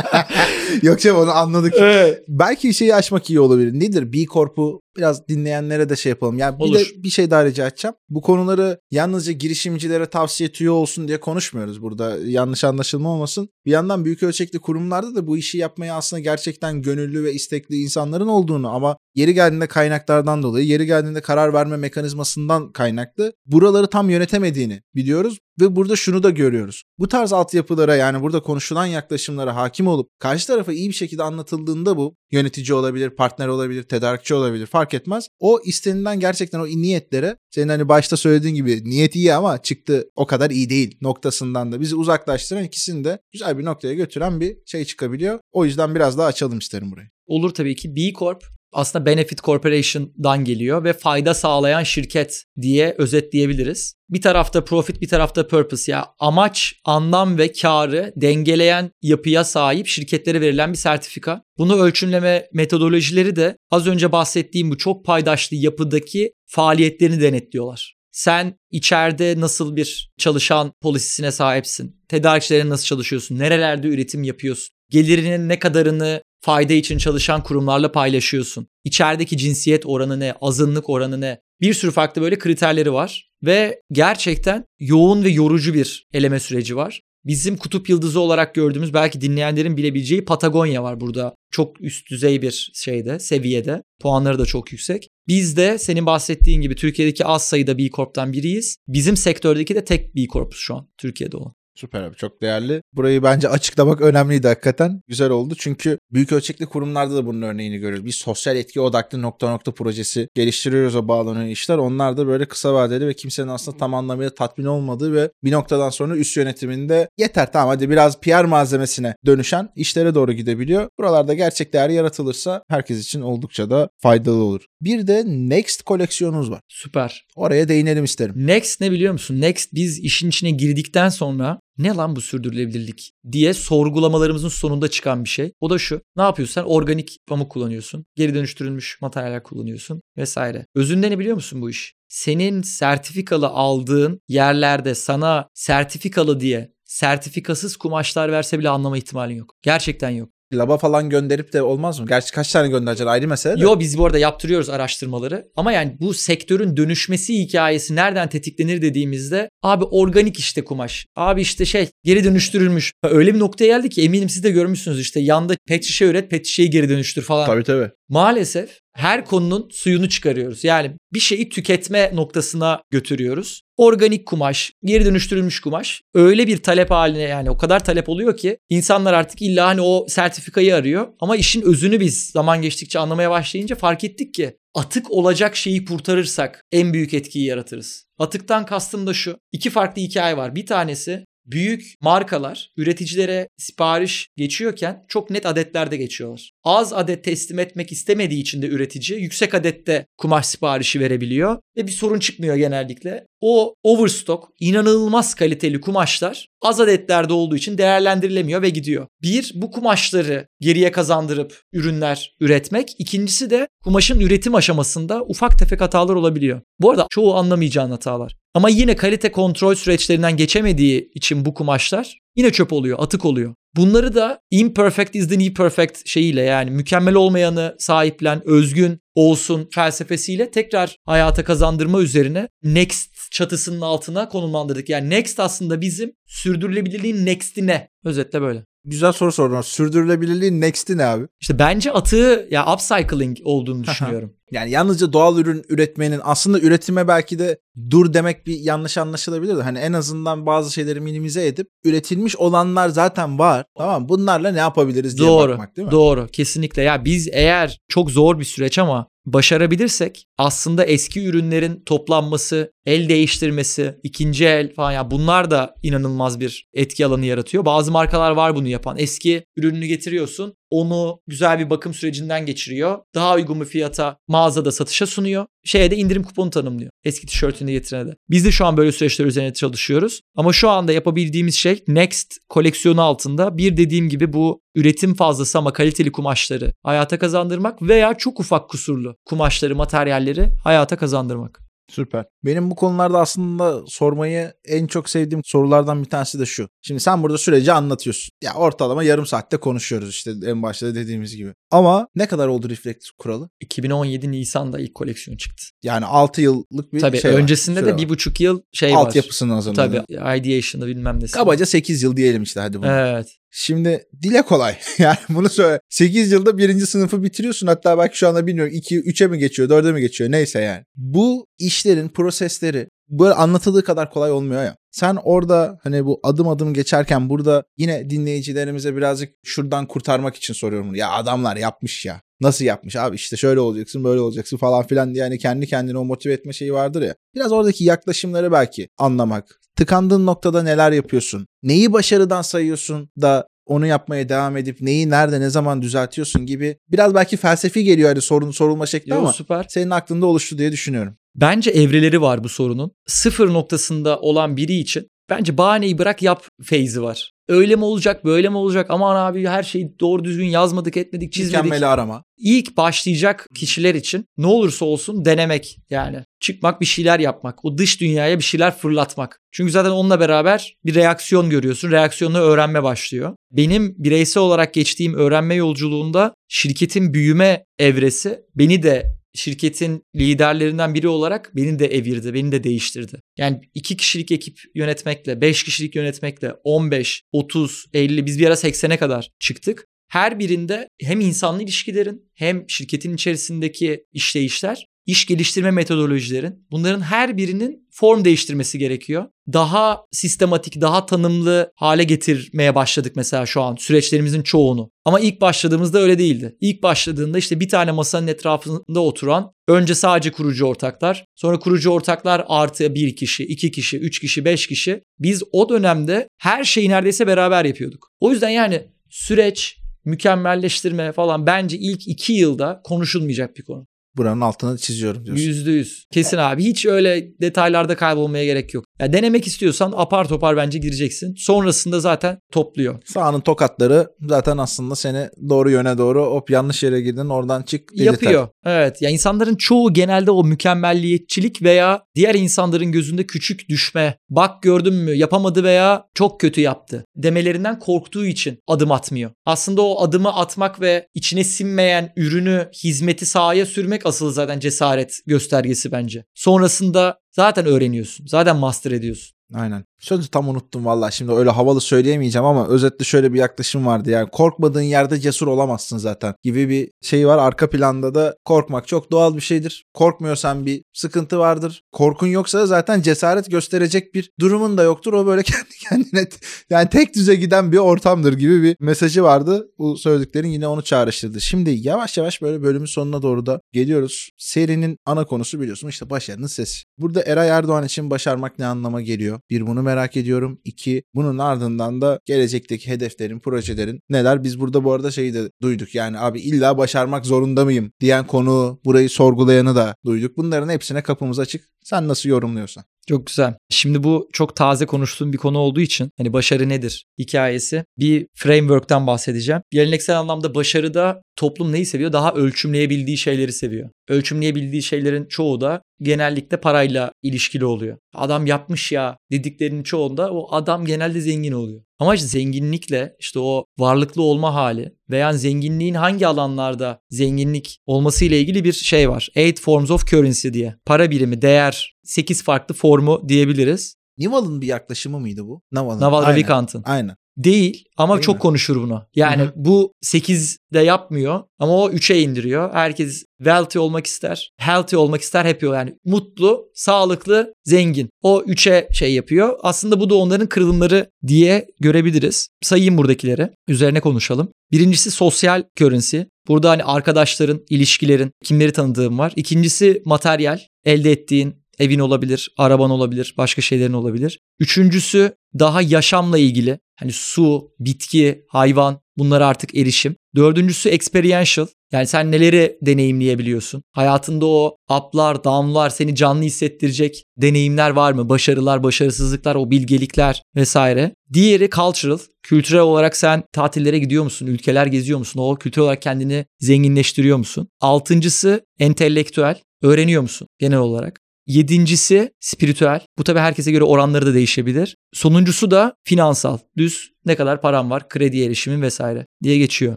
Yok 0.82 1.00
canım 1.00 1.20
onu 1.20 1.30
anladık. 1.30 1.74
Evet. 1.76 2.24
Belki 2.28 2.74
şeyi 2.74 2.94
açmak 2.94 3.30
iyi 3.30 3.40
olabilir. 3.40 3.80
Nedir 3.80 4.12
B 4.12 4.24
Corp'u 4.24 4.80
biraz 4.96 5.28
dinleyenlere 5.28 5.88
de 5.88 5.96
şey 5.96 6.10
yapalım. 6.10 6.38
Yani 6.38 6.58
bir 6.58 6.64
Olur. 6.64 6.74
de 6.74 6.84
bir 6.96 7.10
şey 7.10 7.30
daha 7.30 7.44
rica 7.44 7.66
edeceğim. 7.66 7.94
Bu 8.08 8.20
konuları 8.20 8.80
yalnızca 8.90 9.32
girişimcilere 9.32 10.06
tavsiye 10.06 10.52
tüyo 10.52 10.74
olsun 10.74 11.08
diye 11.08 11.20
konuşmuyoruz 11.20 11.82
burada. 11.82 12.16
Yanlış 12.24 12.64
anlaşılma 12.64 13.08
olmasın. 13.08 13.48
Bir 13.66 13.70
yandan 13.70 14.04
büyük 14.04 14.22
ölçekli 14.22 14.58
kurumlarda 14.58 15.14
da 15.14 15.26
bu 15.26 15.36
işi 15.36 15.58
yapmaya 15.58 15.94
aslında 15.94 16.20
gerçekten 16.20 16.82
gönüllü 16.82 17.24
ve 17.24 17.32
istekli 17.32 17.76
insanların 17.76 18.28
olduğunu 18.28 18.68
ama 18.68 18.96
yeri 19.14 19.34
geldiğinde 19.34 19.66
kaynaklardan 19.66 20.42
dolayı, 20.42 20.66
yeri 20.66 20.86
geldiğinde 20.86 21.20
karar 21.20 21.52
verme 21.52 21.76
mekanizmasından 21.76 22.72
kaynaklı 22.72 23.32
buraları 23.46 23.86
tam 23.86 24.10
yönetemediğini 24.10 24.82
biliyoruz. 24.94 25.38
Ve 25.60 25.76
burada 25.76 25.96
şunu 25.96 26.22
da 26.22 26.30
görüyoruz. 26.30 26.82
Bu 26.98 27.08
tarz 27.08 27.32
altyapılara 27.32 27.96
yani 27.96 28.22
burada 28.22 28.42
konuşulan 28.42 28.86
yaklaşımlara 28.86 29.56
hakim 29.56 29.86
olup 29.86 30.08
karşı 30.18 30.46
tarafa 30.46 30.72
iyi 30.72 30.88
bir 30.88 30.94
şekilde 30.94 31.22
anlatıldığında 31.22 31.96
bu 31.96 32.14
yönetici 32.32 32.74
olabilir, 32.74 33.10
partner 33.10 33.48
olabilir, 33.48 33.82
tedarikçi 33.82 34.34
olabilir 34.34 34.66
fark 34.66 34.94
etmez. 34.94 35.28
O 35.38 35.60
istenilen 35.64 36.20
gerçekten 36.20 36.60
o 36.60 36.66
niyetlere 36.66 37.36
senin 37.50 37.68
hani 37.68 37.88
başta 37.88 38.16
söylediğin 38.16 38.54
gibi 38.54 38.84
niyet 38.84 39.16
iyi 39.16 39.34
ama 39.34 39.62
çıktı 39.62 40.04
o 40.16 40.26
kadar 40.26 40.50
iyi 40.50 40.70
değil 40.70 40.98
noktasından 41.00 41.72
da 41.72 41.80
bizi 41.80 41.96
uzaklaştıran 41.96 42.64
ikisini 42.64 43.04
de 43.04 43.18
güzel 43.32 43.58
bir 43.58 43.64
noktaya 43.64 43.94
götüren 43.94 44.40
bir 44.40 44.56
şey 44.66 44.84
çıkabiliyor. 44.84 45.40
O 45.52 45.64
yüzden 45.64 45.94
biraz 45.94 46.18
daha 46.18 46.26
açalım 46.26 46.58
isterim 46.58 46.92
burayı. 46.92 47.08
Olur 47.26 47.50
tabii 47.50 47.76
ki. 47.76 47.96
B 47.96 48.12
Corp 48.18 48.57
aslında 48.72 49.06
Benefit 49.06 49.42
Corporation'dan 49.42 50.44
geliyor 50.44 50.84
ve 50.84 50.92
fayda 50.92 51.34
sağlayan 51.34 51.82
şirket 51.82 52.44
diye 52.60 52.94
özetleyebiliriz. 52.98 53.94
Bir 54.10 54.20
tarafta 54.20 54.64
profit 54.64 55.00
bir 55.00 55.08
tarafta 55.08 55.46
purpose 55.46 55.92
ya 55.92 56.06
amaç, 56.18 56.74
anlam 56.84 57.38
ve 57.38 57.52
karı 57.52 58.12
dengeleyen 58.16 58.90
yapıya 59.02 59.44
sahip 59.44 59.86
şirketlere 59.86 60.40
verilen 60.40 60.72
bir 60.72 60.78
sertifika. 60.78 61.42
Bunu 61.58 61.76
ölçümleme 61.80 62.48
metodolojileri 62.52 63.36
de 63.36 63.56
az 63.70 63.86
önce 63.86 64.12
bahsettiğim 64.12 64.70
bu 64.70 64.78
çok 64.78 65.04
paydaşlı 65.04 65.56
yapıdaki 65.56 66.32
faaliyetlerini 66.46 67.20
denetliyorlar. 67.20 67.98
Sen 68.12 68.58
içeride 68.70 69.34
nasıl 69.40 69.76
bir 69.76 70.10
çalışan 70.18 70.72
polisisine 70.82 71.32
sahipsin? 71.32 72.00
Tedarikçilerin 72.08 72.70
nasıl 72.70 72.84
çalışıyorsun? 72.84 73.38
Nerelerde 73.38 73.88
üretim 73.88 74.22
yapıyorsun? 74.22 74.74
Gelirinin 74.90 75.48
ne 75.48 75.58
kadarını 75.58 76.22
fayda 76.40 76.72
için 76.72 76.98
çalışan 76.98 77.42
kurumlarla 77.42 77.92
paylaşıyorsun. 77.92 78.66
İçerideki 78.84 79.36
cinsiyet 79.36 79.86
oranı 79.86 80.20
ne, 80.20 80.34
azınlık 80.40 80.90
oranı 80.90 81.20
ne? 81.20 81.40
Bir 81.60 81.74
sürü 81.74 81.90
farklı 81.90 82.22
böyle 82.22 82.38
kriterleri 82.38 82.92
var 82.92 83.30
ve 83.42 83.82
gerçekten 83.92 84.64
yoğun 84.80 85.24
ve 85.24 85.28
yorucu 85.28 85.74
bir 85.74 86.06
eleme 86.12 86.40
süreci 86.40 86.76
var. 86.76 87.00
Bizim 87.24 87.56
kutup 87.56 87.88
yıldızı 87.88 88.20
olarak 88.20 88.54
gördüğümüz 88.54 88.94
belki 88.94 89.20
dinleyenlerin 89.20 89.76
bilebileceği 89.76 90.24
Patagonya 90.24 90.82
var 90.82 91.00
burada. 91.00 91.34
Çok 91.50 91.80
üst 91.80 92.10
düzey 92.10 92.42
bir 92.42 92.70
şeyde, 92.74 93.18
seviyede. 93.18 93.82
Puanları 94.00 94.38
da 94.38 94.46
çok 94.46 94.72
yüksek. 94.72 95.08
Biz 95.28 95.56
de 95.56 95.78
senin 95.78 96.06
bahsettiğin 96.06 96.60
gibi 96.60 96.74
Türkiye'deki 96.74 97.24
az 97.24 97.48
sayıda 97.48 97.78
B 97.78 97.88
Corp'tan 97.90 98.32
biriyiz. 98.32 98.76
Bizim 98.88 99.16
sektördeki 99.16 99.74
de 99.74 99.84
tek 99.84 100.16
B 100.16 100.26
Corp'uz 100.26 100.58
şu 100.58 100.74
an 100.74 100.88
Türkiye'de 100.98 101.36
olan. 101.36 101.54
Süper 101.78 102.02
abi 102.02 102.16
çok 102.16 102.42
değerli. 102.42 102.82
Burayı 102.92 103.22
bence 103.22 103.48
açıklamak 103.48 104.00
önemliydi 104.00 104.48
hakikaten. 104.48 105.02
Güzel 105.08 105.30
oldu 105.30 105.54
çünkü 105.58 105.98
büyük 106.12 106.32
ölçekli 106.32 106.66
kurumlarda 106.66 107.14
da 107.14 107.26
bunun 107.26 107.42
örneğini 107.42 107.78
görüyoruz. 107.78 108.04
Bir 108.04 108.12
sosyal 108.12 108.56
etki 108.56 108.80
odaklı 108.80 109.22
nokta 109.22 109.50
nokta 109.50 109.72
projesi 109.72 110.28
geliştiriyoruz 110.34 110.96
o 110.96 111.08
bağlanan 111.08 111.46
işler. 111.46 111.78
Onlar 111.78 112.16
da 112.16 112.26
böyle 112.26 112.44
kısa 112.44 112.74
vadeli 112.74 113.06
ve 113.06 113.14
kimsenin 113.14 113.48
aslında 113.48 113.76
tam 113.78 113.94
anlamıyla 113.94 114.34
tatmin 114.34 114.64
olmadığı 114.64 115.12
ve 115.12 115.30
bir 115.44 115.52
noktadan 115.52 115.90
sonra 115.90 116.16
üst 116.16 116.36
yönetiminde 116.36 117.08
yeter 117.18 117.52
tamam 117.52 117.68
hadi 117.68 117.90
biraz 117.90 118.20
PR 118.20 118.44
malzemesine 118.44 119.14
dönüşen 119.26 119.68
işlere 119.76 120.14
doğru 120.14 120.32
gidebiliyor. 120.32 120.88
Buralarda 120.98 121.34
gerçek 121.34 121.72
değer 121.72 121.90
yaratılırsa 121.90 122.62
herkes 122.68 123.00
için 123.00 123.20
oldukça 123.20 123.70
da 123.70 123.88
faydalı 124.02 124.42
olur. 124.42 124.64
Bir 124.80 125.06
de 125.06 125.24
Next 125.26 125.82
koleksiyonumuz 125.82 126.50
var. 126.50 126.60
Süper. 126.68 127.26
Oraya 127.36 127.68
değinelim 127.68 128.04
isterim. 128.04 128.34
Next 128.36 128.80
ne 128.80 128.92
biliyor 128.92 129.12
musun? 129.12 129.40
Next 129.40 129.74
biz 129.74 129.98
işin 129.98 130.28
içine 130.28 130.50
girdikten 130.50 131.08
sonra 131.08 131.60
ne 131.78 131.88
lan 131.88 132.16
bu 132.16 132.20
sürdürülebilirlik 132.20 133.12
diye 133.32 133.54
sorgulamalarımızın 133.54 134.48
sonunda 134.48 134.90
çıkan 134.90 135.24
bir 135.24 135.28
şey. 135.28 135.52
O 135.60 135.70
da 135.70 135.78
şu. 135.78 136.00
Ne 136.16 136.22
yapıyorsun? 136.22 136.54
Sen 136.54 136.64
organik 136.64 137.16
pamuk 137.26 137.50
kullanıyorsun. 137.50 138.04
Geri 138.16 138.34
dönüştürülmüş 138.34 138.98
materyaller 139.00 139.42
kullanıyorsun 139.42 140.02
vesaire. 140.16 140.66
Özünde 140.74 141.10
ne 141.10 141.18
biliyor 141.18 141.34
musun 141.34 141.60
bu 141.62 141.70
iş? 141.70 141.94
Senin 142.08 142.62
sertifikalı 142.62 143.46
aldığın 143.46 144.20
yerlerde 144.28 144.94
sana 144.94 145.48
sertifikalı 145.54 146.40
diye 146.40 146.72
sertifikasız 146.84 147.76
kumaşlar 147.76 148.32
verse 148.32 148.58
bile 148.58 148.68
anlama 148.68 148.98
ihtimalin 148.98 149.34
yok. 149.34 149.54
Gerçekten 149.62 150.10
yok. 150.10 150.28
Laba 150.54 150.78
falan 150.78 151.10
gönderip 151.10 151.52
de 151.52 151.62
olmaz 151.62 152.00
mı? 152.00 152.06
Gerçi 152.08 152.32
kaç 152.32 152.52
tane 152.52 152.68
göndereceksin 152.68 153.06
ayrı 153.06 153.28
mesele 153.28 153.56
de. 153.56 153.60
Yo 153.62 153.80
biz 153.80 153.98
bu 153.98 154.06
arada 154.06 154.18
yaptırıyoruz 154.18 154.68
araştırmaları. 154.68 155.48
Ama 155.56 155.72
yani 155.72 155.96
bu 156.00 156.14
sektörün 156.14 156.76
dönüşmesi 156.76 157.38
hikayesi 157.38 157.96
nereden 157.96 158.28
tetiklenir 158.28 158.82
dediğimizde 158.82 159.50
abi 159.62 159.84
organik 159.84 160.38
işte 160.38 160.64
kumaş. 160.64 161.06
Abi 161.16 161.40
işte 161.40 161.64
şey 161.64 161.88
geri 162.04 162.24
dönüştürülmüş. 162.24 162.92
Öyle 163.02 163.34
bir 163.34 163.38
noktaya 163.38 163.66
geldi 163.66 163.88
ki 163.88 164.02
eminim 164.02 164.28
siz 164.28 164.44
de 164.44 164.50
görmüşsünüz 164.50 165.00
işte 165.00 165.20
yanda 165.20 165.54
pet 165.66 165.84
şişe 165.84 166.04
üret 166.04 166.30
pet 166.30 166.46
şişeyi 166.46 166.70
geri 166.70 166.88
dönüştür 166.88 167.22
falan. 167.22 167.46
Tabii 167.46 167.64
tabii. 167.64 167.90
Maalesef 168.08 168.78
her 168.98 169.24
konunun 169.24 169.68
suyunu 169.72 170.08
çıkarıyoruz. 170.08 170.64
Yani 170.64 170.92
bir 171.12 171.20
şeyi 171.20 171.48
tüketme 171.48 172.10
noktasına 172.14 172.82
götürüyoruz. 172.90 173.62
Organik 173.76 174.26
kumaş, 174.26 174.72
geri 174.84 175.04
dönüştürülmüş 175.04 175.60
kumaş 175.60 176.02
öyle 176.14 176.46
bir 176.46 176.62
talep 176.62 176.90
haline 176.90 177.22
yani 177.22 177.50
o 177.50 177.56
kadar 177.56 177.84
talep 177.84 178.08
oluyor 178.08 178.36
ki 178.36 178.58
insanlar 178.68 179.14
artık 179.14 179.42
illa 179.42 179.66
hani 179.66 179.80
o 179.80 180.06
sertifikayı 180.08 180.74
arıyor. 180.74 181.08
Ama 181.20 181.36
işin 181.36 181.62
özünü 181.62 182.00
biz 182.00 182.30
zaman 182.30 182.62
geçtikçe 182.62 182.98
anlamaya 182.98 183.30
başlayınca 183.30 183.76
fark 183.76 184.04
ettik 184.04 184.34
ki 184.34 184.56
atık 184.74 185.10
olacak 185.10 185.56
şeyi 185.56 185.84
kurtarırsak 185.84 186.64
en 186.72 186.92
büyük 186.92 187.14
etkiyi 187.14 187.46
yaratırız. 187.46 188.06
Atıktan 188.18 188.66
kastım 188.66 189.06
da 189.06 189.14
şu. 189.14 189.38
İki 189.52 189.70
farklı 189.70 190.02
hikaye 190.02 190.36
var. 190.36 190.54
Bir 190.54 190.66
tanesi 190.66 191.24
büyük 191.48 191.94
markalar 192.00 192.70
üreticilere 192.76 193.48
sipariş 193.56 194.28
geçiyorken 194.36 195.04
çok 195.08 195.30
net 195.30 195.46
adetlerde 195.46 195.96
geçiyorlar. 195.96 196.52
Az 196.64 196.92
adet 196.92 197.24
teslim 197.24 197.58
etmek 197.58 197.92
istemediği 197.92 198.40
için 198.40 198.62
de 198.62 198.66
üretici 198.66 199.20
yüksek 199.20 199.54
adette 199.54 200.06
kumaş 200.18 200.46
siparişi 200.46 201.00
verebiliyor 201.00 201.58
ve 201.76 201.86
bir 201.86 201.92
sorun 201.92 202.18
çıkmıyor 202.18 202.56
genellikle. 202.56 203.26
O 203.40 203.74
overstock 203.82 204.48
inanılmaz 204.60 205.34
kaliteli 205.34 205.80
kumaşlar 205.80 206.48
az 206.62 206.80
adetlerde 206.80 207.32
olduğu 207.32 207.56
için 207.56 207.78
değerlendirilemiyor 207.78 208.62
ve 208.62 208.70
gidiyor. 208.70 209.06
Bir 209.22 209.52
bu 209.54 209.70
kumaşları 209.70 210.46
geriye 210.60 210.92
kazandırıp 210.92 211.62
ürünler 211.72 212.36
üretmek. 212.40 212.94
İkincisi 212.98 213.50
de 213.50 213.68
kumaşın 213.84 214.20
üretim 214.20 214.54
aşamasında 214.54 215.22
ufak 215.22 215.58
tefek 215.58 215.80
hatalar 215.80 216.14
olabiliyor. 216.14 216.60
Bu 216.80 216.90
arada 216.90 217.06
çoğu 217.10 217.34
anlamayacağın 217.34 217.90
hatalar. 217.90 218.37
Ama 218.54 218.68
yine 218.68 218.96
kalite 218.96 219.32
kontrol 219.32 219.74
süreçlerinden 219.74 220.36
geçemediği 220.36 221.10
için 221.14 221.44
bu 221.44 221.54
kumaşlar 221.54 222.18
yine 222.36 222.52
çöp 222.52 222.72
oluyor, 222.72 222.98
atık 223.00 223.24
oluyor. 223.24 223.54
Bunları 223.76 224.14
da 224.14 224.40
imperfect 224.50 225.14
is 225.14 225.28
the 225.28 225.38
new 225.38 225.54
perfect 225.54 226.08
şeyiyle 226.08 226.42
yani 226.42 226.70
mükemmel 226.70 227.14
olmayanı 227.14 227.76
sahiplen, 227.78 228.48
özgün 228.48 229.00
olsun 229.14 229.68
felsefesiyle 229.74 230.50
tekrar 230.50 230.96
hayata 231.06 231.44
kazandırma 231.44 232.00
üzerine 232.00 232.48
Next 232.62 233.30
çatısının 233.30 233.80
altına 233.80 234.28
konumlandırdık. 234.28 234.88
Yani 234.88 235.10
Next 235.10 235.40
aslında 235.40 235.80
bizim 235.80 236.12
sürdürülebilirliğin 236.26 237.26
Next'ine. 237.26 237.88
Özetle 238.04 238.40
böyle. 238.40 238.64
Güzel 238.90 239.12
soru 239.12 239.32
sordun. 239.32 239.60
Sürdürülebilirliğin 239.60 240.60
next'i 240.60 240.98
ne 240.98 241.04
abi? 241.04 241.26
İşte 241.40 241.58
bence 241.58 241.92
atığı 241.92 242.48
ya 242.50 242.74
upcycling 242.74 243.38
olduğunu 243.44 243.84
düşünüyorum. 243.84 244.32
Yani 244.50 244.70
yalnızca 244.70 245.12
doğal 245.12 245.38
ürün 245.38 245.64
üretmenin 245.68 246.20
aslında 246.24 246.60
üretime 246.60 247.08
belki 247.08 247.38
de 247.38 247.58
dur 247.90 248.12
demek 248.12 248.46
bir 248.46 248.58
yanlış 248.58 248.98
anlaşılabilir 248.98 249.56
de 249.56 249.62
hani 249.62 249.78
en 249.78 249.92
azından 249.92 250.46
bazı 250.46 250.72
şeyleri 250.72 251.00
minimize 251.00 251.46
edip 251.46 251.68
üretilmiş 251.84 252.36
olanlar 252.36 252.88
zaten 252.88 253.38
var. 253.38 253.64
Tamam 253.78 254.08
bunlarla 254.08 254.52
ne 254.52 254.58
yapabiliriz 254.58 255.18
diye 255.18 255.28
doğru, 255.28 255.52
bakmak 255.52 255.76
değil 255.76 255.86
mi? 255.86 255.92
Doğru. 255.92 256.26
Kesinlikle. 256.32 256.82
Ya 256.82 257.04
biz 257.04 257.28
eğer 257.32 257.78
çok 257.88 258.10
zor 258.10 258.38
bir 258.38 258.44
süreç 258.44 258.78
ama 258.78 259.06
başarabilirsek 259.26 260.28
aslında 260.38 260.84
eski 260.84 261.24
ürünlerin 261.24 261.82
toplanması, 261.86 262.72
el 262.86 263.08
değiştirmesi, 263.08 263.98
ikinci 264.02 264.46
el 264.46 264.74
falan 264.74 264.92
ya 264.92 265.10
bunlar 265.10 265.50
da 265.50 265.74
inanılmaz 265.82 266.40
bir 266.40 266.68
etki 266.74 267.06
alanı 267.06 267.26
yaratıyor. 267.26 267.64
Bazı 267.64 267.92
markalar 267.92 268.30
var 268.30 268.56
bunu 268.56 268.68
yapan. 268.68 268.98
Eski 268.98 269.44
ürününü 269.56 269.86
getiriyorsun, 269.86 270.54
onu 270.70 271.20
güzel 271.26 271.58
bir 271.58 271.70
bakım 271.70 271.94
sürecinden 271.94 272.46
geçiriyor. 272.46 272.98
Daha 273.14 273.34
uygun 273.34 273.60
bir 273.60 273.66
fiyata 273.66 274.16
mağazada 274.28 274.72
satışa 274.72 275.06
sunuyor. 275.06 275.46
Şeye 275.64 275.90
de 275.90 275.96
indirim 275.96 276.22
kuponu 276.22 276.50
tanımlıyor. 276.50 276.90
Eski 277.04 277.26
tişörtünü 277.26 277.72
getirene 277.72 278.06
de. 278.06 278.16
Biz 278.30 278.44
de 278.44 278.52
şu 278.52 278.66
an 278.66 278.76
böyle 278.76 278.92
süreçler 278.92 279.26
üzerine 279.26 279.52
çalışıyoruz. 279.52 280.20
Ama 280.36 280.52
şu 280.52 280.68
anda 280.70 280.92
yapabildiğimiz 280.92 281.54
şey 281.54 281.84
Next 281.88 282.36
koleksiyonu 282.48 283.02
altında 283.02 283.58
bir 283.58 283.76
dediğim 283.76 284.08
gibi 284.08 284.32
bu 284.32 284.60
üretim 284.74 285.14
fazlası 285.14 285.58
ama 285.58 285.72
kaliteli 285.72 286.12
kumaşları 286.12 286.72
hayata 286.82 287.18
kazandırmak 287.18 287.82
veya 287.82 288.14
çok 288.14 288.40
ufak 288.40 288.70
kusurlu 288.70 289.16
kumaşları, 289.24 289.76
materyalleri 289.76 290.48
hayata 290.64 290.96
kazandırmak. 290.96 291.67
Süper. 291.90 292.24
Benim 292.44 292.70
bu 292.70 292.74
konularda 292.74 293.18
aslında 293.20 293.82
sormayı 293.86 294.52
en 294.64 294.86
çok 294.86 295.08
sevdiğim 295.08 295.42
sorulardan 295.44 296.04
bir 296.04 296.10
tanesi 296.10 296.38
de 296.40 296.46
şu. 296.46 296.68
Şimdi 296.82 297.00
sen 297.00 297.22
burada 297.22 297.38
süreci 297.38 297.72
anlatıyorsun. 297.72 298.30
Ya 298.42 298.54
ortalama 298.54 299.04
yarım 299.04 299.26
saatte 299.26 299.56
konuşuyoruz 299.56 300.10
işte 300.10 300.32
en 300.46 300.62
başta 300.62 300.86
da 300.86 300.94
dediğimiz 300.94 301.36
gibi. 301.36 301.52
Ama 301.70 302.08
ne 302.14 302.26
kadar 302.26 302.48
oldu 302.48 302.68
Reflect 302.68 303.10
kuralı? 303.18 303.50
2017 303.60 304.30
Nisan'da 304.30 304.80
ilk 304.80 304.94
koleksiyon 304.94 305.36
çıktı. 305.36 305.64
Yani 305.82 306.04
6 306.04 306.40
yıllık 306.40 306.92
bir 306.92 307.00
Tabii 307.00 307.20
şey 307.20 307.32
var, 307.32 307.38
öncesinde 307.38 307.78
süre 307.80 307.88
de 307.88 307.92
var. 307.92 307.98
bir 307.98 308.08
buçuk 308.08 308.40
yıl 308.40 308.60
şey 308.72 308.92
var. 308.92 308.96
Altyapısını 308.96 309.52
hazırladın. 309.52 310.04
Tabii 310.08 310.38
ideation'da 310.38 310.86
bilmem 310.86 311.20
nesi. 311.20 311.32
Kabaca 311.32 311.66
8 311.66 312.02
yıl 312.02 312.16
diyelim 312.16 312.42
işte 312.42 312.60
hadi 312.60 312.78
bunu. 312.78 312.86
Evet. 312.86 313.26
Şimdi 313.60 314.08
dile 314.22 314.42
kolay. 314.42 314.76
Yani 314.98 315.16
bunu 315.28 315.48
söyle. 315.48 315.80
8 315.88 316.32
yılda 316.32 316.58
birinci 316.58 316.86
sınıfı 316.86 317.22
bitiriyorsun. 317.22 317.66
Hatta 317.66 317.98
belki 317.98 318.18
şu 318.18 318.28
anda 318.28 318.46
bilmiyorum 318.46 318.72
2 318.76 319.00
3'e 319.00 319.26
mi 319.26 319.38
geçiyor, 319.38 319.68
4'e 319.68 319.92
mi 319.92 320.00
geçiyor 320.00 320.30
neyse 320.30 320.60
yani. 320.60 320.84
Bu 320.96 321.46
işlerin 321.58 322.08
prosesleri 322.08 322.88
böyle 323.08 323.34
anlatıldığı 323.34 323.84
kadar 323.84 324.10
kolay 324.10 324.30
olmuyor 324.30 324.62
ya. 324.64 324.76
Sen 324.90 325.16
orada 325.24 325.78
hani 325.82 326.06
bu 326.06 326.20
adım 326.22 326.48
adım 326.48 326.74
geçerken 326.74 327.28
burada 327.28 327.64
yine 327.76 328.10
dinleyicilerimize 328.10 328.96
birazcık 328.96 329.34
şuradan 329.44 329.86
kurtarmak 329.86 330.36
için 330.36 330.54
soruyorum. 330.54 330.94
Ya 330.94 331.10
adamlar 331.10 331.56
yapmış 331.56 332.06
ya. 332.06 332.20
Nasıl 332.40 332.64
yapmış 332.64 332.96
abi 332.96 333.16
işte 333.16 333.36
şöyle 333.36 333.60
olacaksın 333.60 334.04
böyle 334.04 334.20
olacaksın 334.20 334.56
falan 334.56 334.86
filan 334.86 335.14
diye 335.14 335.24
yani 335.24 335.38
kendi 335.38 335.66
kendine 335.66 335.98
o 335.98 336.04
motive 336.04 336.32
etme 336.32 336.52
şeyi 336.52 336.72
vardır 336.72 337.02
ya. 337.02 337.14
Biraz 337.34 337.52
oradaki 337.52 337.84
yaklaşımları 337.84 338.52
belki 338.52 338.88
anlamak. 338.98 339.60
Tıkandığın 339.78 340.26
noktada 340.26 340.62
neler 340.62 340.92
yapıyorsun? 340.92 341.46
Neyi 341.62 341.92
başarıdan 341.92 342.42
sayıyorsun 342.42 343.08
da 343.20 343.46
onu 343.66 343.86
yapmaya 343.86 344.28
devam 344.28 344.56
edip 344.56 344.80
neyi 344.80 345.10
nerede 345.10 345.40
ne 345.40 345.50
zaman 345.50 345.82
düzeltiyorsun 345.82 346.46
gibi 346.46 346.76
biraz 346.92 347.14
belki 347.14 347.36
felsefi 347.36 347.84
geliyor 347.84 348.08
hani 348.08 348.20
sorun 348.20 348.50
sorulma 348.50 348.86
şekli 348.86 349.10
Yo, 349.10 349.16
ama 349.16 349.32
süper. 349.32 349.66
senin 349.68 349.90
aklında 349.90 350.26
oluştu 350.26 350.58
diye 350.58 350.72
düşünüyorum. 350.72 351.16
Bence 351.36 351.70
evreleri 351.70 352.22
var 352.22 352.44
bu 352.44 352.48
sorunun. 352.48 352.92
Sıfır 353.06 353.48
noktasında 353.52 354.20
olan 354.20 354.56
biri 354.56 354.74
için 354.74 355.08
bence 355.30 355.58
bahaneyi 355.58 355.98
bırak 355.98 356.22
yap 356.22 356.44
feyzi 356.62 357.02
var. 357.02 357.32
Öyle 357.48 357.76
mi 357.76 357.84
olacak 357.84 358.24
böyle 358.24 358.48
mi 358.48 358.56
olacak 358.56 358.86
aman 358.90 359.16
abi 359.16 359.46
her 359.46 359.62
şeyi 359.62 359.98
doğru 360.00 360.24
düzgün 360.24 360.46
yazmadık 360.46 360.96
etmedik 360.96 361.32
çizmedik. 361.32 361.64
Mükemmeli 361.64 361.86
arama. 361.86 362.24
İlk 362.38 362.76
başlayacak 362.76 363.46
kişiler 363.54 363.94
için 363.94 364.24
ne 364.38 364.46
olursa 364.46 364.84
olsun 364.84 365.24
denemek 365.24 365.78
yani. 365.90 366.24
Çıkmak 366.40 366.80
bir 366.80 366.86
şeyler 366.86 367.20
yapmak. 367.20 367.64
O 367.64 367.78
dış 367.78 368.00
dünyaya 368.00 368.38
bir 368.38 368.44
şeyler 368.44 368.76
fırlatmak. 368.76 369.40
Çünkü 369.52 369.72
zaten 369.72 369.90
onunla 369.90 370.20
beraber 370.20 370.76
bir 370.84 370.94
reaksiyon 370.94 371.50
görüyorsun. 371.50 371.90
Reaksiyonla 371.90 372.38
öğrenme 372.38 372.82
başlıyor. 372.82 373.34
Benim 373.50 373.94
bireysel 373.98 374.42
olarak 374.42 374.74
geçtiğim 374.74 375.14
öğrenme 375.14 375.54
yolculuğunda 375.54 376.34
şirketin 376.48 377.14
büyüme 377.14 377.64
evresi 377.78 378.40
beni 378.54 378.82
de 378.82 379.17
şirketin 379.34 380.02
liderlerinden 380.16 380.94
biri 380.94 381.08
olarak 381.08 381.56
beni 381.56 381.78
de 381.78 381.86
evirdi, 381.86 382.34
beni 382.34 382.52
de 382.52 382.64
değiştirdi. 382.64 383.20
Yani 383.38 383.60
iki 383.74 383.96
kişilik 383.96 384.32
ekip 384.32 384.58
yönetmekle, 384.74 385.40
beş 385.40 385.64
kişilik 385.64 385.96
yönetmekle 385.96 386.52
15, 386.64 387.22
30, 387.32 387.86
50 387.94 388.26
biz 388.26 388.38
bir 388.38 388.46
ara 388.46 388.54
80'e 388.54 388.96
kadar 388.96 389.30
çıktık. 389.40 389.84
Her 390.08 390.38
birinde 390.38 390.88
hem 391.02 391.20
insanlı 391.20 391.62
ilişkilerin 391.62 392.30
hem 392.34 392.64
şirketin 392.70 393.14
içerisindeki 393.14 394.04
işleyişler, 394.12 394.86
iş 395.06 395.26
geliştirme 395.26 395.70
metodolojilerin 395.70 396.66
bunların 396.70 397.00
her 397.00 397.36
birinin 397.36 397.87
form 398.00 398.24
değiştirmesi 398.24 398.78
gerekiyor. 398.78 399.26
Daha 399.52 400.00
sistematik, 400.12 400.80
daha 400.80 401.06
tanımlı 401.06 401.72
hale 401.76 402.04
getirmeye 402.04 402.74
başladık 402.74 403.12
mesela 403.16 403.46
şu 403.46 403.62
an 403.62 403.76
süreçlerimizin 403.76 404.42
çoğunu. 404.42 404.90
Ama 405.04 405.20
ilk 405.20 405.40
başladığımızda 405.40 405.98
öyle 405.98 406.18
değildi. 406.18 406.56
İlk 406.60 406.82
başladığında 406.82 407.38
işte 407.38 407.60
bir 407.60 407.68
tane 407.68 407.92
masanın 407.92 408.26
etrafında 408.26 409.00
oturan 409.00 409.52
önce 409.68 409.94
sadece 409.94 410.32
kurucu 410.32 410.66
ortaklar, 410.66 411.24
sonra 411.36 411.58
kurucu 411.58 411.90
ortaklar 411.90 412.44
artı 412.48 412.94
bir 412.94 413.16
kişi, 413.16 413.44
iki 413.44 413.70
kişi, 413.70 413.98
üç 413.98 414.18
kişi, 414.18 414.44
beş 414.44 414.66
kişi. 414.66 415.02
Biz 415.18 415.42
o 415.52 415.68
dönemde 415.68 416.28
her 416.38 416.64
şeyi 416.64 416.88
neredeyse 416.88 417.26
beraber 417.26 417.64
yapıyorduk. 417.64 418.08
O 418.20 418.32
yüzden 418.32 418.48
yani 418.48 418.82
süreç, 419.10 419.76
mükemmelleştirme 420.04 421.12
falan 421.12 421.46
bence 421.46 421.76
ilk 421.76 422.08
iki 422.08 422.32
yılda 422.32 422.80
konuşulmayacak 422.84 423.56
bir 423.56 423.62
konu. 423.62 423.86
Buranın 424.16 424.40
altını 424.40 424.78
çiziyorum 424.78 425.26
diyorsun. 425.26 425.44
Yüzde 425.44 425.70
yüz. 425.70 426.04
Kesin 426.12 426.36
abi. 426.36 426.64
Hiç 426.64 426.86
öyle 426.86 427.28
detaylarda 427.40 427.96
kaybolmaya 427.96 428.44
gerek 428.44 428.74
yok. 428.74 428.84
Ya 429.00 429.12
denemek 429.12 429.46
istiyorsan 429.46 429.94
apar 429.96 430.28
topar 430.28 430.56
bence 430.56 430.78
gireceksin. 430.78 431.34
Sonrasında 431.38 432.00
zaten 432.00 432.38
topluyor. 432.52 433.02
Sağının 433.04 433.40
tokatları 433.40 434.08
zaten 434.20 434.58
aslında 434.58 434.94
seni 434.96 435.28
doğru 435.48 435.70
yöne 435.70 435.98
doğru 435.98 436.22
hop 436.22 436.50
yanlış 436.50 436.82
yere 436.82 437.00
girdin 437.00 437.28
oradan 437.28 437.62
çık 437.62 437.92
dedirter. 437.92 438.04
Yapıyor. 438.04 438.48
Evet. 438.64 439.02
Ya 439.02 439.10
insanların 439.10 439.56
çoğu 439.56 439.92
genelde 439.92 440.30
o 440.30 440.44
mükemmelliyetçilik 440.44 441.62
veya 441.62 442.02
diğer 442.14 442.34
insanların 442.34 442.92
gözünde 442.92 443.26
küçük 443.26 443.68
düşme, 443.68 444.18
bak 444.30 444.62
gördün 444.62 444.94
mü 444.94 445.14
yapamadı 445.14 445.64
veya 445.64 446.04
çok 446.14 446.40
kötü 446.40 446.60
yaptı 446.60 447.04
demelerinden 447.16 447.78
korktuğu 447.78 448.26
için 448.26 448.58
adım 448.68 448.92
atmıyor. 448.92 449.30
Aslında 449.46 449.82
o 449.82 450.02
adımı 450.02 450.34
atmak 450.34 450.80
ve 450.80 451.08
içine 451.14 451.44
sinmeyen 451.44 452.12
ürünü, 452.16 452.68
hizmeti 452.84 453.26
sahaya 453.26 453.66
sürmek 453.66 453.97
asıl 454.06 454.32
zaten 454.32 454.60
cesaret 454.60 455.20
göstergesi 455.26 455.92
bence. 455.92 456.24
Sonrasında 456.34 457.20
zaten 457.32 457.66
öğreniyorsun. 457.66 458.26
Zaten 458.26 458.56
master 458.56 458.92
ediyorsun. 458.92 459.36
Aynen. 459.54 459.84
Sözü 460.00 460.28
tam 460.28 460.48
unuttum 460.48 460.84
valla. 460.84 461.10
Şimdi 461.10 461.32
öyle 461.32 461.50
havalı 461.50 461.80
söyleyemeyeceğim 461.80 462.46
ama 462.46 462.68
özetle 462.68 463.04
şöyle 463.04 463.32
bir 463.32 463.38
yaklaşım 463.38 463.86
vardı. 463.86 464.10
Yani 464.10 464.28
korkmadığın 464.30 464.82
yerde 464.82 465.20
cesur 465.20 465.46
olamazsın 465.46 465.98
zaten 465.98 466.34
gibi 466.42 466.68
bir 466.68 466.90
şey 467.02 467.26
var. 467.26 467.38
Arka 467.38 467.70
planda 467.70 468.14
da 468.14 468.36
korkmak 468.44 468.88
çok 468.88 469.10
doğal 469.10 469.36
bir 469.36 469.40
şeydir. 469.40 469.84
Korkmuyorsan 469.94 470.66
bir 470.66 470.82
sıkıntı 470.92 471.38
vardır. 471.38 471.82
Korkun 471.92 472.26
yoksa 472.26 472.66
zaten 472.66 473.02
cesaret 473.02 473.50
gösterecek 473.50 474.14
bir 474.14 474.30
durumun 474.40 474.78
da 474.78 474.82
yoktur. 474.82 475.12
O 475.12 475.26
böyle 475.26 475.42
kendi 475.48 475.68
kendine 475.90 476.28
yani 476.70 476.88
tek 476.88 477.14
düze 477.14 477.34
giden 477.34 477.72
bir 477.72 477.78
ortamdır 477.78 478.32
gibi 478.32 478.62
bir 478.62 478.76
mesajı 478.80 479.22
vardı. 479.22 479.68
Bu 479.78 479.96
söylediklerin 479.96 480.48
yine 480.48 480.66
onu 480.66 480.82
çağrıştırdı. 480.82 481.40
Şimdi 481.40 481.70
yavaş 481.70 482.18
yavaş 482.18 482.42
böyle 482.42 482.62
bölümün 482.62 482.86
sonuna 482.86 483.22
doğru 483.22 483.46
da 483.46 483.60
geliyoruz. 483.72 484.30
Serinin 484.38 484.98
ana 485.06 485.24
konusu 485.24 485.60
biliyorsun 485.60 485.88
işte 485.88 486.10
başarının 486.10 486.46
sesi. 486.46 486.82
Burada 486.98 487.22
Eray 487.22 487.48
Erdoğan 487.48 487.84
için 487.84 488.10
başarmak 488.10 488.58
ne 488.58 488.66
anlama 488.66 489.00
geliyor? 489.00 489.40
Bir 489.50 489.66
bunu 489.66 489.87
merak 489.88 490.16
ediyorum. 490.16 490.60
İki 490.64 491.02
bunun 491.14 491.38
ardından 491.38 492.00
da 492.00 492.20
gelecekteki 492.26 492.90
hedeflerin, 492.90 493.40
projelerin 493.40 494.00
neler? 494.10 494.44
Biz 494.44 494.60
burada 494.60 494.84
bu 494.84 494.92
arada 494.92 495.10
şeyi 495.10 495.34
de 495.34 495.50
duyduk. 495.62 495.94
Yani 495.94 496.18
abi 496.18 496.40
illa 496.40 496.78
başarmak 496.78 497.26
zorunda 497.26 497.64
mıyım 497.64 497.92
diyen 498.00 498.26
konu, 498.26 498.80
burayı 498.84 499.10
sorgulayanı 499.10 499.76
da 499.76 499.94
duyduk. 500.06 500.36
Bunların 500.36 500.68
hepsine 500.68 501.02
kapımız 501.02 501.38
açık. 501.38 501.64
Sen 501.88 502.08
nasıl 502.08 502.28
yorumluyorsan. 502.28 502.84
Çok 503.08 503.26
güzel. 503.26 503.54
Şimdi 503.70 504.02
bu 504.02 504.28
çok 504.32 504.56
taze 504.56 504.86
konuştuğum 504.86 505.32
bir 505.32 505.38
konu 505.38 505.58
olduğu 505.58 505.80
için 505.80 506.10
hani 506.18 506.32
başarı 506.32 506.68
nedir 506.68 507.04
hikayesi 507.18 507.84
bir 507.98 508.26
framework'ten 508.34 509.06
bahsedeceğim. 509.06 509.62
Geleneksel 509.70 510.18
anlamda 510.18 510.54
başarıda 510.54 511.22
toplum 511.36 511.72
neyi 511.72 511.86
seviyor? 511.86 512.12
Daha 512.12 512.32
ölçümleyebildiği 512.32 513.18
şeyleri 513.18 513.52
seviyor. 513.52 513.90
Ölçümleyebildiği 514.08 514.82
şeylerin 514.82 515.26
çoğu 515.26 515.60
da 515.60 515.82
genellikle 516.02 516.60
parayla 516.60 517.12
ilişkili 517.22 517.64
oluyor. 517.64 517.96
Adam 518.14 518.46
yapmış 518.46 518.92
ya 518.92 519.16
dediklerinin 519.32 519.82
çoğunda 519.82 520.32
o 520.32 520.54
adam 520.54 520.84
genelde 520.84 521.20
zengin 521.20 521.52
oluyor. 521.52 521.82
Ama 521.98 522.14
işte 522.14 522.26
zenginlikle 522.26 523.16
işte 523.18 523.38
o 523.38 523.64
varlıklı 523.78 524.22
olma 524.22 524.54
hali 524.54 524.94
veya 525.10 525.32
zenginliğin 525.32 525.94
hangi 525.94 526.26
alanlarda 526.26 527.00
zenginlik 527.10 527.80
olması 527.86 528.24
ile 528.24 528.40
ilgili 528.40 528.64
bir 528.64 528.72
şey 528.72 529.10
var. 529.10 529.28
Eight 529.34 529.60
Forms 529.60 529.90
of 529.90 530.06
Currency 530.06 530.48
diye. 530.48 530.76
Para 530.86 531.10
birimi, 531.10 531.42
değer, 531.42 531.94
8 532.04 532.42
farklı 532.42 532.74
formu 532.74 533.28
diyebiliriz. 533.28 533.94
Naval'ın 534.18 534.60
bir 534.60 534.66
yaklaşımı 534.66 535.20
mıydı 535.20 535.46
bu? 535.46 535.62
Naval'ın. 535.72 536.00
Naval 536.00 536.26
Ravikant'ın. 536.26 536.82
Aynen. 536.86 537.16
Değil 537.38 537.84
ama 537.96 538.14
Değil 538.14 538.22
çok 538.26 538.34
mi? 538.34 538.40
konuşur 538.40 538.76
bunu. 538.82 539.02
Yani 539.14 539.42
Hı 539.42 539.46
hı. 539.46 539.52
bu 539.56 539.92
8'de 540.04 540.80
yapmıyor 540.80 541.40
ama 541.58 541.72
o 541.72 541.90
3'e 541.90 542.20
indiriyor. 542.22 542.72
Herkes 542.72 543.24
wealthy 543.38 543.80
olmak 543.82 544.06
ister, 544.06 544.50
healthy 544.56 544.96
olmak 544.98 545.20
ister, 545.20 545.44
happy 545.44 545.66
ol- 545.66 545.74
yani 545.74 545.94
mutlu, 546.04 546.64
sağlıklı, 546.74 547.52
zengin. 547.64 548.08
O 548.22 548.42
3'e 548.46 548.88
şey 548.92 549.14
yapıyor. 549.14 549.58
Aslında 549.62 550.00
bu 550.00 550.10
da 550.10 550.14
onların 550.14 550.46
kırılımları 550.46 551.10
diye 551.26 551.66
görebiliriz. 551.80 552.48
Sayayım 552.62 552.98
buradakileri. 552.98 553.50
Üzerine 553.68 554.00
konuşalım. 554.00 554.48
Birincisi 554.72 555.10
sosyal 555.10 555.62
currency. 555.76 556.20
Burada 556.48 556.70
hani 556.70 556.84
arkadaşların, 556.84 557.60
ilişkilerin, 557.70 558.30
kimleri 558.44 558.72
tanıdığım 558.72 559.18
var. 559.18 559.32
İkincisi 559.36 560.02
materyal. 560.04 560.58
Elde 560.84 561.12
ettiğin 561.12 561.54
evin 561.78 561.98
olabilir, 561.98 562.50
araban 562.58 562.90
olabilir, 562.90 563.34
başka 563.38 563.62
şeylerin 563.62 563.92
olabilir. 563.92 564.38
Üçüncüsü 564.60 565.32
daha 565.58 565.82
yaşamla 565.82 566.38
ilgili. 566.38 566.78
Hani 567.00 567.12
su, 567.12 567.70
bitki, 567.80 568.44
hayvan 568.48 569.00
bunlara 569.18 569.46
artık 569.46 569.74
erişim. 569.76 570.16
Dördüncüsü 570.36 570.88
experiential. 570.88 571.66
Yani 571.92 572.06
sen 572.06 572.32
neleri 572.32 572.78
deneyimleyebiliyorsun? 572.82 573.82
Hayatında 573.92 574.46
o 574.46 574.76
up'lar, 574.90 575.44
down'lar 575.44 575.90
seni 575.90 576.14
canlı 576.14 576.42
hissettirecek 576.42 577.24
deneyimler 577.36 577.90
var 577.90 578.12
mı? 578.12 578.28
Başarılar, 578.28 578.82
başarısızlıklar, 578.82 579.54
o 579.54 579.70
bilgelikler 579.70 580.42
vesaire. 580.56 581.14
Diğeri 581.32 581.70
cultural. 581.70 582.18
Kültürel 582.42 582.80
olarak 582.80 583.16
sen 583.16 583.42
tatillere 583.52 583.98
gidiyor 583.98 584.24
musun? 584.24 584.46
Ülkeler 584.46 584.86
geziyor 584.86 585.18
musun? 585.18 585.40
O 585.40 585.56
kültürel 585.56 585.84
olarak 585.84 586.02
kendini 586.02 586.46
zenginleştiriyor 586.60 587.36
musun? 587.36 587.68
Altıncısı 587.80 588.60
entelektüel. 588.78 589.60
Öğreniyor 589.82 590.22
musun 590.22 590.48
genel 590.58 590.78
olarak? 590.78 591.20
Yedincisi 591.48 592.30
spiritüel. 592.40 593.00
Bu 593.18 593.24
tabii 593.24 593.38
herkese 593.38 593.72
göre 593.72 593.84
oranları 593.84 594.26
da 594.26 594.34
değişebilir. 594.34 594.96
Sonuncusu 595.12 595.70
da 595.70 595.94
finansal. 596.04 596.58
Düz 596.76 597.10
ne 597.26 597.36
kadar 597.36 597.60
param 597.60 597.90
var, 597.90 598.08
kredi 598.08 598.42
erişimin 598.42 598.82
vesaire 598.82 599.26
diye 599.42 599.58
geçiyor. 599.58 599.96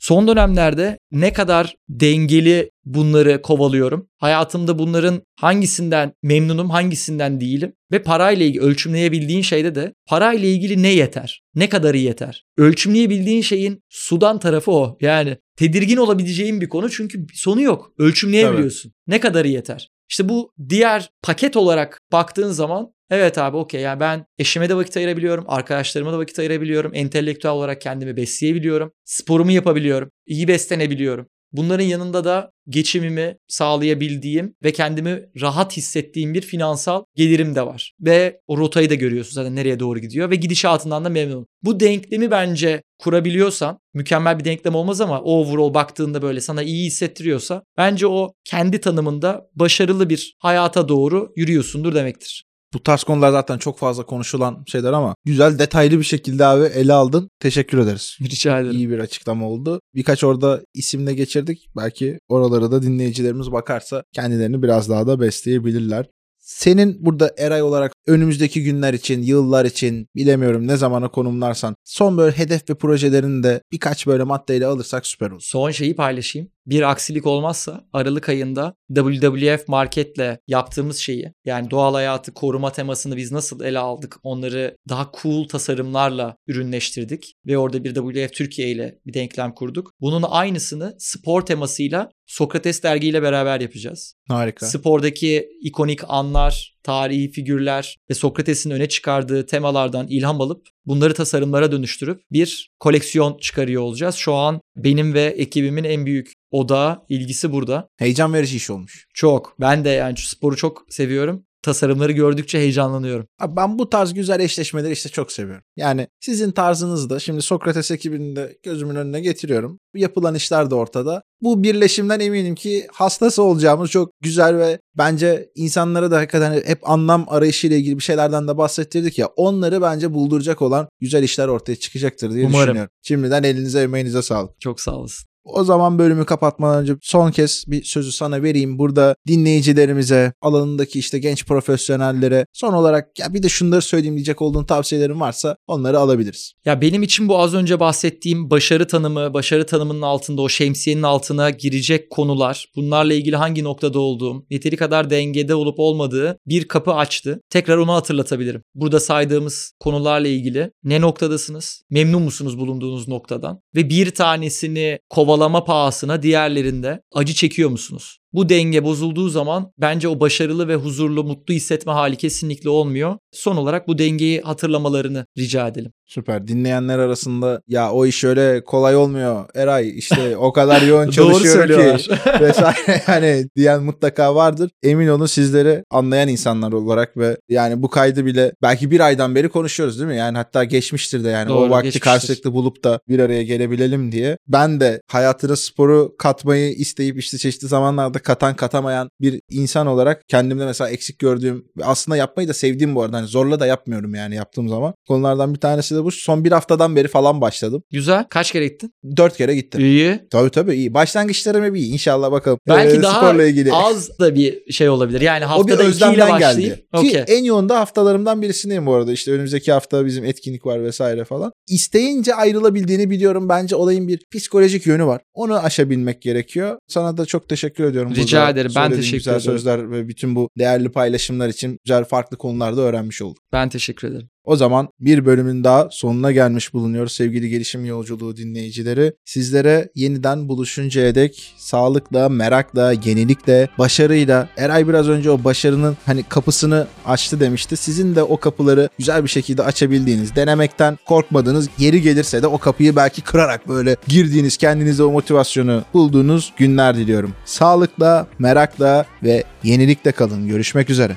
Son 0.00 0.28
dönemlerde 0.28 0.98
ne 1.12 1.32
kadar 1.32 1.74
dengeli 1.88 2.70
bunları 2.84 3.42
kovalıyorum. 3.42 4.08
Hayatımda 4.18 4.78
bunların 4.78 5.22
hangisinden 5.40 6.12
memnunum, 6.22 6.70
hangisinden 6.70 7.40
değilim. 7.40 7.72
Ve 7.92 8.02
parayla 8.02 8.46
ilgili 8.46 8.62
ölçümleyebildiğin 8.62 9.42
şeyde 9.42 9.74
de 9.74 9.92
parayla 10.06 10.48
ilgili 10.48 10.82
ne 10.82 10.88
yeter? 10.88 11.42
Ne 11.54 11.68
kadarı 11.68 11.96
yeter? 11.96 12.44
Ölçümleyebildiğin 12.58 13.42
şeyin 13.42 13.80
sudan 13.88 14.38
tarafı 14.38 14.72
o. 14.72 14.98
Yani 15.00 15.36
tedirgin 15.56 15.96
olabileceğin 15.96 16.60
bir 16.60 16.68
konu 16.68 16.90
çünkü 16.90 17.26
sonu 17.34 17.62
yok. 17.62 17.92
Ölçümleyebiliyorsun. 17.98 18.92
Ne 19.06 19.20
kadarı 19.20 19.48
yeter? 19.48 19.88
İşte 20.10 20.28
bu 20.28 20.52
diğer 20.68 21.10
paket 21.22 21.56
olarak 21.56 22.00
baktığın 22.12 22.50
zaman 22.50 22.92
evet 23.10 23.38
abi 23.38 23.56
okey 23.56 23.80
yani 23.80 24.00
ben 24.00 24.26
eşime 24.38 24.68
de 24.68 24.76
vakit 24.76 24.96
ayırabiliyorum, 24.96 25.44
arkadaşlarıma 25.48 26.12
da 26.12 26.18
vakit 26.18 26.38
ayırabiliyorum, 26.38 26.92
entelektüel 26.94 27.52
olarak 27.54 27.80
kendimi 27.80 28.16
besleyebiliyorum, 28.16 28.92
sporumu 29.04 29.50
yapabiliyorum, 29.50 30.10
iyi 30.26 30.48
beslenebiliyorum. 30.48 31.26
Bunların 31.52 31.84
yanında 31.84 32.24
da 32.24 32.50
geçimimi 32.68 33.36
sağlayabildiğim 33.48 34.54
ve 34.64 34.72
kendimi 34.72 35.22
rahat 35.40 35.76
hissettiğim 35.76 36.34
bir 36.34 36.42
finansal 36.42 37.04
gelirim 37.16 37.54
de 37.54 37.66
var. 37.66 37.94
Ve 38.00 38.40
o 38.46 38.58
rotayı 38.58 38.90
da 38.90 38.94
görüyorsun 38.94 39.34
zaten 39.34 39.56
nereye 39.56 39.80
doğru 39.80 39.98
gidiyor 39.98 40.30
ve 40.30 40.36
gidişatından 40.36 41.04
da 41.04 41.08
memnunum. 41.08 41.46
Bu 41.62 41.80
denklemi 41.80 42.30
bence 42.30 42.82
kurabiliyorsan 42.98 43.78
mükemmel 43.94 44.38
bir 44.38 44.44
denklem 44.44 44.74
olmaz 44.74 45.00
ama 45.00 45.20
overall 45.20 45.74
baktığında 45.74 46.22
böyle 46.22 46.40
sana 46.40 46.62
iyi 46.62 46.86
hissettiriyorsa 46.86 47.62
bence 47.76 48.06
o 48.06 48.32
kendi 48.44 48.80
tanımında 48.80 49.46
başarılı 49.54 50.08
bir 50.08 50.36
hayata 50.38 50.88
doğru 50.88 51.32
yürüyorsundur 51.36 51.94
demektir. 51.94 52.49
Bu 52.74 52.82
tarz 52.82 53.02
konular 53.04 53.30
zaten 53.30 53.58
çok 53.58 53.78
fazla 53.78 54.06
konuşulan 54.06 54.64
şeyler 54.66 54.92
ama 54.92 55.14
güzel 55.24 55.58
detaylı 55.58 55.98
bir 55.98 56.04
şekilde 56.04 56.44
abi 56.44 56.64
ele 56.64 56.92
aldın. 56.92 57.30
Teşekkür 57.40 57.78
ederiz. 57.78 58.18
Rica 58.20 58.60
ederim. 58.60 58.76
İyi 58.76 58.90
bir 58.90 58.98
açıklama 58.98 59.48
oldu. 59.48 59.80
Birkaç 59.94 60.24
orada 60.24 60.60
isimle 60.74 61.14
geçirdik. 61.14 61.68
Belki 61.76 62.18
oralara 62.28 62.70
da 62.70 62.82
dinleyicilerimiz 62.82 63.52
bakarsa 63.52 64.02
kendilerini 64.12 64.62
biraz 64.62 64.88
daha 64.88 65.06
da 65.06 65.20
besleyebilirler. 65.20 66.06
Senin 66.38 67.06
burada 67.06 67.34
Eray 67.38 67.62
olarak 67.62 67.92
önümüzdeki 68.06 68.62
günler 68.64 68.94
için, 68.94 69.22
yıllar 69.22 69.64
için 69.64 70.06
bilemiyorum 70.16 70.66
ne 70.66 70.76
zamana 70.76 71.08
konumlarsan 71.08 71.74
son 71.84 72.18
böyle 72.18 72.36
hedef 72.36 72.70
ve 72.70 72.74
projelerini 72.74 73.42
de 73.42 73.62
birkaç 73.72 74.06
böyle 74.06 74.22
maddeyle 74.22 74.66
alırsak 74.66 75.06
süper 75.06 75.30
olur. 75.30 75.40
Son 75.44 75.70
şeyi 75.70 75.96
paylaşayım. 75.96 76.48
Bir 76.66 76.90
aksilik 76.90 77.26
olmazsa 77.26 77.84
Aralık 77.92 78.28
ayında 78.28 78.74
WWF 78.94 79.68
Market'le 79.68 80.38
yaptığımız 80.48 80.96
şeyi 80.96 81.32
yani 81.44 81.70
doğal 81.70 81.94
hayatı 81.94 82.34
koruma 82.34 82.72
temasını 82.72 83.16
biz 83.16 83.32
nasıl 83.32 83.64
ele 83.64 83.78
aldık 83.78 84.16
onları 84.22 84.76
daha 84.88 85.10
cool 85.22 85.48
tasarımlarla 85.48 86.36
ürünleştirdik 86.46 87.34
ve 87.46 87.58
orada 87.58 87.84
bir 87.84 87.94
WWF 87.94 88.32
Türkiye 88.32 88.70
ile 88.70 88.98
bir 89.06 89.14
denklem 89.14 89.54
kurduk. 89.54 89.92
Bunun 90.00 90.24
aynısını 90.28 90.96
spor 90.98 91.42
temasıyla 91.42 92.10
Sokrates 92.26 92.82
dergiyle 92.82 93.22
beraber 93.22 93.60
yapacağız. 93.60 94.14
Harika. 94.28 94.66
Spordaki 94.66 95.48
ikonik 95.62 96.00
anlar, 96.08 96.78
tarihi 96.82 97.30
figürler 97.30 97.96
ve 98.10 98.14
Sokrates'in 98.14 98.70
öne 98.70 98.88
çıkardığı 98.88 99.46
temalardan 99.46 100.06
ilham 100.08 100.40
alıp 100.40 100.66
bunları 100.86 101.14
tasarımlara 101.14 101.72
dönüştürüp 101.72 102.22
bir 102.32 102.70
koleksiyon 102.80 103.38
çıkarıyor 103.38 103.82
olacağız. 103.82 104.14
Şu 104.14 104.34
an 104.34 104.60
benim 104.76 105.14
ve 105.14 105.22
ekibimin 105.22 105.84
en 105.84 106.06
büyük 106.06 106.32
odağı 106.50 107.02
ilgisi 107.08 107.52
burada. 107.52 107.88
Heyecan 107.98 108.34
verici 108.34 108.56
iş 108.56 108.70
olmuş. 108.70 109.06
Çok. 109.14 109.56
Ben 109.60 109.84
de 109.84 109.88
yani 109.88 110.14
sporu 110.16 110.56
çok 110.56 110.86
seviyorum. 110.88 111.44
Tasarımları 111.62 112.12
gördükçe 112.12 112.58
heyecanlanıyorum. 112.58 113.26
Abi 113.40 113.56
ben 113.56 113.78
bu 113.78 113.90
tarz 113.90 114.14
güzel 114.14 114.40
eşleşmeleri 114.40 114.92
işte 114.92 115.08
çok 115.08 115.32
seviyorum. 115.32 115.64
Yani 115.76 116.08
sizin 116.20 116.50
tarzınız 116.50 117.10
da 117.10 117.18
şimdi 117.18 117.42
Sokrates 117.42 117.90
ekibini 117.90 118.36
de 118.36 118.58
gözümün 118.62 118.94
önüne 118.94 119.20
getiriyorum. 119.20 119.78
Yapılan 119.94 120.34
işler 120.34 120.70
de 120.70 120.74
ortada. 120.74 121.22
Bu 121.42 121.62
birleşimden 121.62 122.20
eminim 122.20 122.54
ki 122.54 122.86
hastası 122.92 123.42
olacağımız 123.42 123.90
çok 123.90 124.10
güzel 124.22 124.58
ve 124.58 124.78
bence 124.98 125.50
insanlara 125.54 126.10
da 126.10 126.16
hakikaten 126.16 126.62
hep 126.64 126.90
anlam 126.90 127.24
arayışıyla 127.28 127.76
ilgili 127.76 127.98
bir 127.98 128.02
şeylerden 128.02 128.48
de 128.48 128.58
bahsettirdik 128.58 129.18
ya. 129.18 129.26
Onları 129.26 129.82
bence 129.82 130.14
bulduracak 130.14 130.62
olan 130.62 130.88
güzel 131.00 131.22
işler 131.22 131.48
ortaya 131.48 131.76
çıkacaktır 131.76 132.34
diye 132.34 132.46
Umarım. 132.46 132.66
düşünüyorum. 132.66 132.92
Şimdiden 133.02 133.42
elinize 133.42 133.80
emeğinize 133.80 134.22
sağlık. 134.22 134.60
Çok 134.60 134.80
sağ 134.80 134.92
olasın. 134.96 135.29
O 135.44 135.64
zaman 135.64 135.98
bölümü 135.98 136.24
kapatmadan 136.24 136.82
önce 136.82 136.96
son 137.02 137.30
kez 137.30 137.64
bir 137.66 137.84
sözü 137.84 138.12
sana 138.12 138.42
vereyim. 138.42 138.78
Burada 138.78 139.16
dinleyicilerimize, 139.26 140.32
alanındaki 140.42 140.98
işte 140.98 141.18
genç 141.18 141.46
profesyonellere 141.46 142.46
son 142.52 142.72
olarak 142.72 143.18
ya 143.18 143.34
bir 143.34 143.42
de 143.42 143.48
şunları 143.48 143.82
söyleyeyim 143.82 144.16
diyecek 144.16 144.42
olduğun 144.42 144.64
tavsiyelerin 144.64 145.20
varsa 145.20 145.56
onları 145.66 145.98
alabiliriz. 145.98 146.52
Ya 146.64 146.80
benim 146.80 147.02
için 147.02 147.28
bu 147.28 147.38
az 147.38 147.54
önce 147.54 147.80
bahsettiğim 147.80 148.50
başarı 148.50 148.86
tanımı, 148.86 149.34
başarı 149.34 149.66
tanımının 149.66 150.02
altında 150.02 150.42
o 150.42 150.48
şemsiyenin 150.48 151.02
altına 151.02 151.50
girecek 151.50 152.10
konular, 152.10 152.66
bunlarla 152.76 153.14
ilgili 153.14 153.36
hangi 153.36 153.64
noktada 153.64 153.98
olduğum, 153.98 154.46
yeteri 154.50 154.76
kadar 154.76 155.10
dengede 155.10 155.54
olup 155.54 155.78
olmadığı 155.78 156.38
bir 156.46 156.68
kapı 156.68 156.92
açtı. 156.92 157.40
Tekrar 157.50 157.76
onu 157.76 157.92
hatırlatabilirim. 157.92 158.62
Burada 158.74 159.00
saydığımız 159.00 159.72
konularla 159.80 160.28
ilgili 160.28 160.70
ne 160.84 161.00
noktadasınız? 161.00 161.82
Memnun 161.90 162.22
musunuz 162.22 162.58
bulunduğunuz 162.58 163.08
noktadan? 163.08 163.60
Ve 163.74 163.88
bir 163.88 164.10
tanesini 164.10 164.98
kovalama 165.30 165.64
pahasına 165.64 166.22
diğerlerinde 166.22 167.02
acı 167.12 167.34
çekiyor 167.34 167.70
musunuz? 167.70 168.19
Bu 168.32 168.48
denge 168.48 168.84
bozulduğu 168.84 169.28
zaman 169.28 169.72
bence 169.78 170.08
o 170.08 170.20
başarılı 170.20 170.68
ve 170.68 170.74
huzurlu, 170.74 171.24
mutlu 171.24 171.54
hissetme 171.54 171.92
hali 171.92 172.16
kesinlikle 172.16 172.70
olmuyor. 172.70 173.16
Son 173.32 173.56
olarak 173.56 173.88
bu 173.88 173.98
dengeyi 173.98 174.40
hatırlamalarını 174.40 175.26
rica 175.38 175.68
edelim. 175.68 175.92
Süper. 176.10 176.48
Dinleyenler 176.48 176.98
arasında 176.98 177.62
ya 177.68 177.92
o 177.92 178.06
iş 178.06 178.24
öyle 178.24 178.64
kolay 178.64 178.96
olmuyor. 178.96 179.44
Eray 179.54 179.98
işte 179.98 180.36
o 180.36 180.52
kadar 180.52 180.82
yoğun 180.82 181.06
Doğru 181.06 181.12
çalışıyorum 181.14 181.96
ki 181.96 182.10
vesaire 182.40 183.02
yani 183.08 183.48
diyen 183.56 183.82
mutlaka 183.82 184.34
vardır. 184.34 184.70
Emin 184.82 185.08
olun 185.08 185.26
sizleri 185.26 185.84
anlayan 185.90 186.28
insanlar 186.28 186.72
olarak 186.72 187.16
ve 187.16 187.36
yani 187.48 187.82
bu 187.82 187.90
kaydı 187.90 188.26
bile 188.26 188.52
belki 188.62 188.90
bir 188.90 189.00
aydan 189.00 189.34
beri 189.34 189.48
konuşuyoruz 189.48 189.98
değil 189.98 190.10
mi? 190.10 190.16
Yani 190.16 190.36
hatta 190.36 190.64
geçmiştir 190.64 191.24
de 191.24 191.28
yani 191.28 191.48
Doğru, 191.48 191.58
o 191.58 191.70
vakti 191.70 191.84
geçmiştir. 191.84 192.00
karşılıklı 192.00 192.52
bulup 192.52 192.84
da 192.84 193.00
bir 193.08 193.18
araya 193.18 193.42
gelebilelim 193.42 194.12
diye. 194.12 194.38
Ben 194.48 194.80
de 194.80 195.02
hayatına 195.08 195.56
sporu 195.56 196.14
katmayı 196.18 196.72
isteyip 196.72 197.18
işte 197.18 197.38
çeşitli 197.38 197.68
zamanlarda 197.68 198.18
katan 198.22 198.56
katamayan 198.56 199.08
bir 199.20 199.40
insan 199.50 199.86
olarak 199.86 200.22
kendimde 200.28 200.64
mesela 200.64 200.90
eksik 200.90 201.18
gördüğüm 201.18 201.64
ve 201.78 201.84
aslında 201.84 202.16
yapmayı 202.16 202.48
da 202.48 202.52
sevdiğim 202.54 202.94
bu 202.94 203.02
arada. 203.02 203.16
Hani 203.16 203.26
zorla 203.26 203.60
da 203.60 203.66
yapmıyorum 203.66 204.14
yani 204.14 204.34
yaptığım 204.34 204.68
zaman. 204.68 204.94
Konulardan 205.08 205.54
bir 205.54 205.60
tanesi 205.60 205.94
de 205.96 206.04
bu. 206.04 206.10
Son 206.10 206.44
bir 206.44 206.52
haftadan 206.52 206.96
beri 206.96 207.08
falan 207.08 207.40
başladım. 207.40 207.82
Güzel. 207.92 208.24
Kaç 208.30 208.52
kere 208.52 208.66
gittin? 208.68 208.92
Dört 209.16 209.36
kere 209.36 209.54
gittim. 209.54 209.80
İyi. 209.80 210.20
Tabii 210.30 210.50
tabii 210.50 210.74
iyi. 210.74 210.94
Başlangıçlarım 210.94 211.64
hep 211.64 211.76
iyi. 211.76 211.92
İnşallah 211.92 212.30
bakalım. 212.32 212.58
Belki 212.68 212.96
Ee, 212.96 213.02
daha 213.02 213.18
sporla 213.18 213.44
ilgili. 213.44 213.72
az 213.72 214.18
da 214.20 214.34
bir 214.34 214.72
şey 214.72 214.88
olabilir. 214.88 215.20
Yani 215.20 215.44
haftada 215.44 215.84
ikiyle 215.84 216.28
başlayıp. 216.28 216.40
geldi. 216.40 216.86
Okey. 216.92 217.10
Ki 217.10 217.18
en 217.18 217.44
yoğun 217.44 217.68
da 217.68 217.80
haftalarımdan 217.80 218.42
birisindeyim 218.42 218.86
bu 218.86 218.94
arada. 218.94 219.12
İşte 219.12 219.32
önümüzdeki 219.32 219.72
hafta 219.72 220.06
bizim 220.06 220.24
etkinlik 220.24 220.66
var 220.66 220.82
vesaire 220.82 221.24
falan. 221.24 221.52
İsteyince 221.68 222.34
ayrılabildiğini 222.34 223.10
biliyorum. 223.10 223.48
Bence 223.48 223.76
olayın 223.76 224.08
bir 224.08 224.20
psikolojik 224.32 224.86
yönü 224.86 225.06
var. 225.06 225.20
Onu 225.34 225.54
aşabilmek 225.58 226.22
gerekiyor. 226.22 226.78
Sana 226.88 227.16
da 227.16 227.26
çok 227.26 227.48
teşekkür 227.48 227.84
ediyorum. 227.84 228.09
Rica 228.16 228.38
burada 228.38 228.50
ederim. 228.50 228.72
Ben 228.76 228.90
teşekkür 228.90 229.18
güzel 229.18 229.32
ederim. 229.32 229.44
sözler 229.44 229.90
ve 229.90 230.08
bütün 230.08 230.36
bu 230.36 230.48
değerli 230.58 230.92
paylaşımlar 230.92 231.48
için 231.48 231.78
güzel 231.84 232.04
farklı 232.04 232.36
konularda 232.36 232.80
öğrenmiş 232.80 233.22
olduk. 233.22 233.42
Ben 233.52 233.68
teşekkür 233.68 234.08
ederim. 234.08 234.28
O 234.44 234.56
zaman 234.56 234.88
bir 235.00 235.26
bölümün 235.26 235.64
daha 235.64 235.88
sonuna 235.90 236.32
gelmiş 236.32 236.74
bulunuyoruz 236.74 237.12
sevgili 237.12 237.48
gelişim 237.48 237.84
yolculuğu 237.84 238.36
dinleyicileri. 238.36 239.12
Sizlere 239.24 239.90
yeniden 239.94 240.48
buluşuncaya 240.48 241.14
dek 241.14 241.54
sağlıkla, 241.56 242.28
merakla, 242.28 242.92
yenilikle, 242.92 243.68
başarıyla 243.78 244.48
Eray 244.56 244.88
biraz 244.88 245.08
önce 245.08 245.30
o 245.30 245.44
başarının 245.44 245.96
hani 246.06 246.22
kapısını 246.22 246.86
açtı 247.06 247.40
demişti. 247.40 247.76
Sizin 247.76 248.14
de 248.14 248.22
o 248.22 248.36
kapıları 248.36 248.88
güzel 248.98 249.24
bir 249.24 249.28
şekilde 249.28 249.62
açabildiğiniz, 249.62 250.36
denemekten 250.36 250.98
korkmadığınız, 251.06 251.68
yeri 251.78 252.02
gelirse 252.02 252.42
de 252.42 252.46
o 252.46 252.58
kapıyı 252.58 252.96
belki 252.96 253.22
kırarak 253.22 253.68
böyle 253.68 253.96
girdiğiniz, 254.08 254.56
kendinize 254.56 255.02
o 255.02 255.10
motivasyonu 255.10 255.84
bulduğunuz 255.94 256.52
günler 256.56 256.96
diliyorum. 256.96 257.34
Sağlıkla, 257.44 258.26
merakla 258.38 259.04
ve 259.22 259.44
yenilikle 259.62 260.12
kalın. 260.12 260.48
Görüşmek 260.48 260.90
üzere. 260.90 261.16